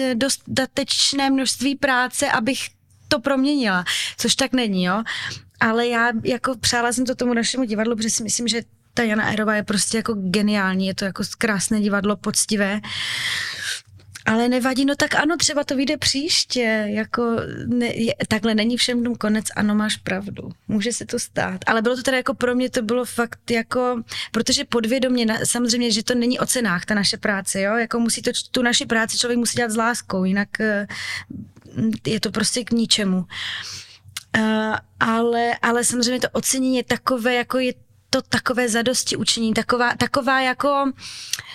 eh, 0.01 0.15
dostatečné 0.15 1.31
množství 1.31 1.77
práce, 1.77 2.31
abych 2.31 2.59
to 3.15 3.21
proměnila, 3.21 3.85
což 4.19 4.35
tak 4.35 4.53
není, 4.53 4.85
jo 4.85 5.03
ale 5.61 5.87
já 5.87 6.13
jako 6.25 6.57
přála 6.57 6.93
jsem 6.93 7.07
to 7.07 7.15
tomu 7.15 7.35
našemu 7.35 7.65
divadlu, 7.65 7.97
protože 7.97 8.11
si 8.11 8.23
myslím, 8.23 8.49
že 8.49 8.63
ta 8.95 9.03
Jana 9.03 9.33
Erová 9.33 9.57
je 9.57 9.63
prostě 9.63 9.97
jako 9.97 10.15
geniální, 10.15 10.87
je 10.87 10.95
to 10.95 11.05
jako 11.05 11.23
krásné 11.39 11.81
divadlo, 11.81 12.17
poctivé. 12.17 12.81
Ale 14.27 14.49
nevadí, 14.49 14.85
no 14.85 14.95
tak 14.97 15.15
ano, 15.15 15.37
třeba 15.37 15.65
to 15.65 15.77
vyjde 15.77 15.97
příště, 15.97 16.87
jako 16.89 17.37
ne, 17.67 17.87
je, 17.87 18.15
takhle 18.29 18.55
není 18.55 18.77
všem 18.77 19.03
dům 19.03 19.17
konec, 19.17 19.47
ano, 19.57 19.75
máš 19.75 19.97
pravdu, 19.97 20.51
může 20.69 20.93
se 20.93 21.07
to 21.07 21.19
stát. 21.19 21.61
Ale 21.67 21.83
bylo 21.83 21.97
to 21.97 22.03
teda 22.03 22.17
jako 22.17 22.35
pro 22.35 22.55
mě, 22.55 22.71
to 22.71 22.83
bylo 22.83 23.05
fakt 23.05 23.51
jako, 23.51 24.03
protože 24.33 24.65
podvědomě, 24.65 25.27
samozřejmě, 25.45 25.91
že 25.91 26.03
to 26.03 26.15
není 26.15 26.39
o 26.39 26.47
cenách, 26.47 26.85
ta 26.85 26.95
naše 26.95 27.17
práce, 27.17 27.61
jo, 27.61 27.77
jako 27.77 28.01
musí 28.01 28.23
to, 28.23 28.31
tu 28.51 28.63
naši 28.63 28.87
práci 28.87 29.19
člověk 29.19 29.39
musí 29.39 29.57
dělat 29.57 29.71
s 29.71 29.77
láskou, 29.77 30.25
jinak 30.25 30.61
eh, 30.61 30.87
je 32.07 32.21
to 32.21 32.31
prostě 32.31 32.65
k 32.65 32.71
ničemu. 32.71 33.27
Uh, 34.39 34.77
ale, 35.01 35.55
ale 35.63 35.85
samozřejmě 35.85 36.21
to 36.21 36.29
ocenění 36.33 36.77
je 36.77 36.85
takové, 36.85 37.35
jako 37.35 37.59
je 37.59 37.73
to 38.11 38.23
takové 38.23 38.69
zadosti 38.69 39.17
učení, 39.17 39.55
taková, 39.55 39.95
taková 39.97 40.41
jako, 40.41 40.93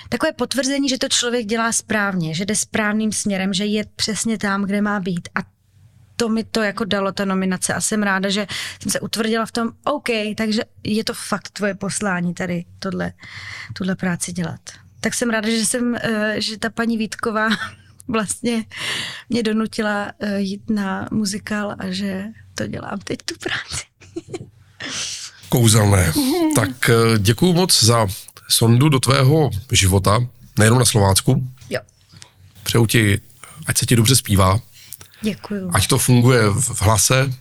takové 0.09 0.31
potvrzení, 0.31 0.89
že 0.89 0.97
to 0.97 1.09
člověk 1.09 1.45
dělá 1.45 1.71
správně, 1.71 2.33
že 2.33 2.45
jde 2.45 2.55
správným 2.55 3.11
směrem, 3.11 3.53
že 3.53 3.65
je 3.65 3.85
přesně 3.95 4.37
tam, 4.37 4.65
kde 4.65 4.81
má 4.81 4.99
být. 4.99 5.29
A 5.35 5.39
to 6.15 6.29
mi 6.29 6.43
to 6.43 6.61
jako 6.61 6.85
dalo, 6.85 7.11
ta 7.11 7.25
nominace. 7.25 7.73
A 7.73 7.81
jsem 7.81 8.03
ráda, 8.03 8.29
že 8.29 8.47
jsem 8.81 8.91
se 8.91 8.99
utvrdila 8.99 9.45
v 9.45 9.51
tom, 9.51 9.69
OK, 9.83 10.09
takže 10.37 10.61
je 10.83 11.03
to 11.03 11.13
fakt 11.13 11.49
tvoje 11.49 11.75
poslání 11.75 12.33
tady 12.33 12.65
tohle, 12.79 13.13
tuhle 13.73 13.95
práci 13.95 14.31
dělat. 14.31 14.59
Tak 14.99 15.13
jsem 15.13 15.29
ráda, 15.29 15.49
že 15.49 15.65
jsem, 15.65 15.95
eh, 15.95 16.35
že 16.37 16.57
ta 16.57 16.69
paní 16.69 16.97
Vítková 16.97 17.49
vlastně 18.07 18.65
mě 19.29 19.43
donutila 19.43 20.11
eh, 20.19 20.39
jít 20.39 20.69
na 20.69 21.07
muzikál 21.11 21.75
a 21.79 21.91
že 21.91 22.25
to 22.55 22.67
dělám 22.67 22.99
teď 22.99 23.19
tu 23.25 23.35
práci. 23.39 23.85
Kouzelné. 25.49 26.13
Tak 26.55 26.89
eh, 26.89 27.19
děkuju 27.19 27.53
moc 27.53 27.83
za 27.83 28.07
sondu 28.49 28.89
do 28.89 28.99
tvého 28.99 29.49
života, 29.71 30.27
nejenom 30.59 30.79
na 30.79 30.85
Slovácku. 30.85 31.47
Jo. 31.69 31.79
Přeju 32.63 32.85
ti, 32.85 33.21
ať 33.67 33.77
se 33.77 33.85
ti 33.85 33.95
dobře 33.95 34.15
zpívá. 34.15 34.59
Děkuju. 35.21 35.71
Ať 35.73 35.87
to 35.87 35.97
funguje 35.97 36.49
v 36.49 36.81
hlase, 36.81 37.33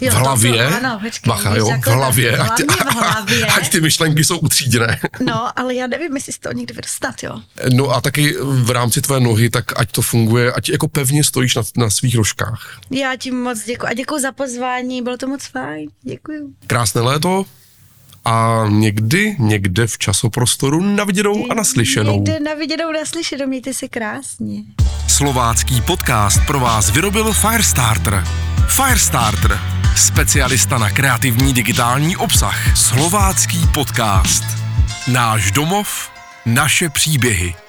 Jo, 0.00 0.10
v 0.10 0.14
hlavě, 0.14 0.68
to, 0.68 0.76
ano, 0.76 1.00
počkej, 1.02 1.28
bacha, 1.28 1.56
jo, 1.56 1.70
v 1.82 1.86
hlavě, 1.86 2.38
ať, 2.38 2.56
ty, 2.56 2.62
v 2.62 2.86
hlavě. 2.94 3.46
ať 3.46 3.68
ty 3.70 3.80
myšlenky 3.80 4.24
jsou 4.24 4.38
utříděné. 4.38 5.00
No, 5.20 5.58
ale 5.58 5.74
já 5.74 5.86
nevím, 5.86 6.16
jestli 6.16 6.32
z 6.32 6.38
toho 6.38 6.52
někdy 6.52 6.74
dostat, 6.74 7.22
jo. 7.22 7.40
No 7.74 7.90
a 7.90 8.00
taky 8.00 8.34
v 8.40 8.70
rámci 8.70 9.00
tvé 9.00 9.20
nohy, 9.20 9.50
tak 9.50 9.80
ať 9.80 9.92
to 9.92 10.02
funguje, 10.02 10.52
ať 10.52 10.68
jako 10.68 10.88
pevně 10.88 11.24
stojíš 11.24 11.54
na, 11.54 11.62
na 11.76 11.90
svých 11.90 12.16
rožkách. 12.16 12.78
Já 12.90 13.16
ti 13.16 13.30
moc 13.30 13.64
děkuji 13.64 13.86
a 13.86 13.92
děkuji 13.94 14.18
za 14.22 14.32
pozvání, 14.32 15.02
bylo 15.02 15.16
to 15.16 15.28
moc 15.28 15.46
fajn, 15.46 15.88
děkuji. 16.02 16.40
Krásné 16.66 17.00
léto, 17.00 17.44
a 18.26 18.64
někdy, 18.68 19.36
někde 19.38 19.86
v 19.86 19.98
časoprostoru 19.98 20.80
na 20.80 21.04
viděnou 21.04 21.46
a 21.50 21.54
naslyšenou. 21.54 22.14
Někde 22.14 22.40
na 22.40 22.54
viděnou 22.54 22.92
naslyšenou, 22.92 23.46
mějte 23.46 23.74
se 23.74 23.88
krásně. 23.88 24.62
Slovácký 25.08 25.80
podcast 25.80 26.40
pro 26.46 26.60
vás 26.60 26.90
vyrobil 26.90 27.32
Firestarter. 27.32 28.24
Firestarter 28.68 29.60
specialista 29.96 30.78
na 30.78 30.90
kreativní 30.90 31.52
digitální 31.52 32.16
obsah. 32.16 32.76
Slovácký 32.76 33.58
podcast. 33.74 34.44
Náš 35.12 35.50
domov, 35.50 36.10
naše 36.46 36.88
příběhy. 36.88 37.65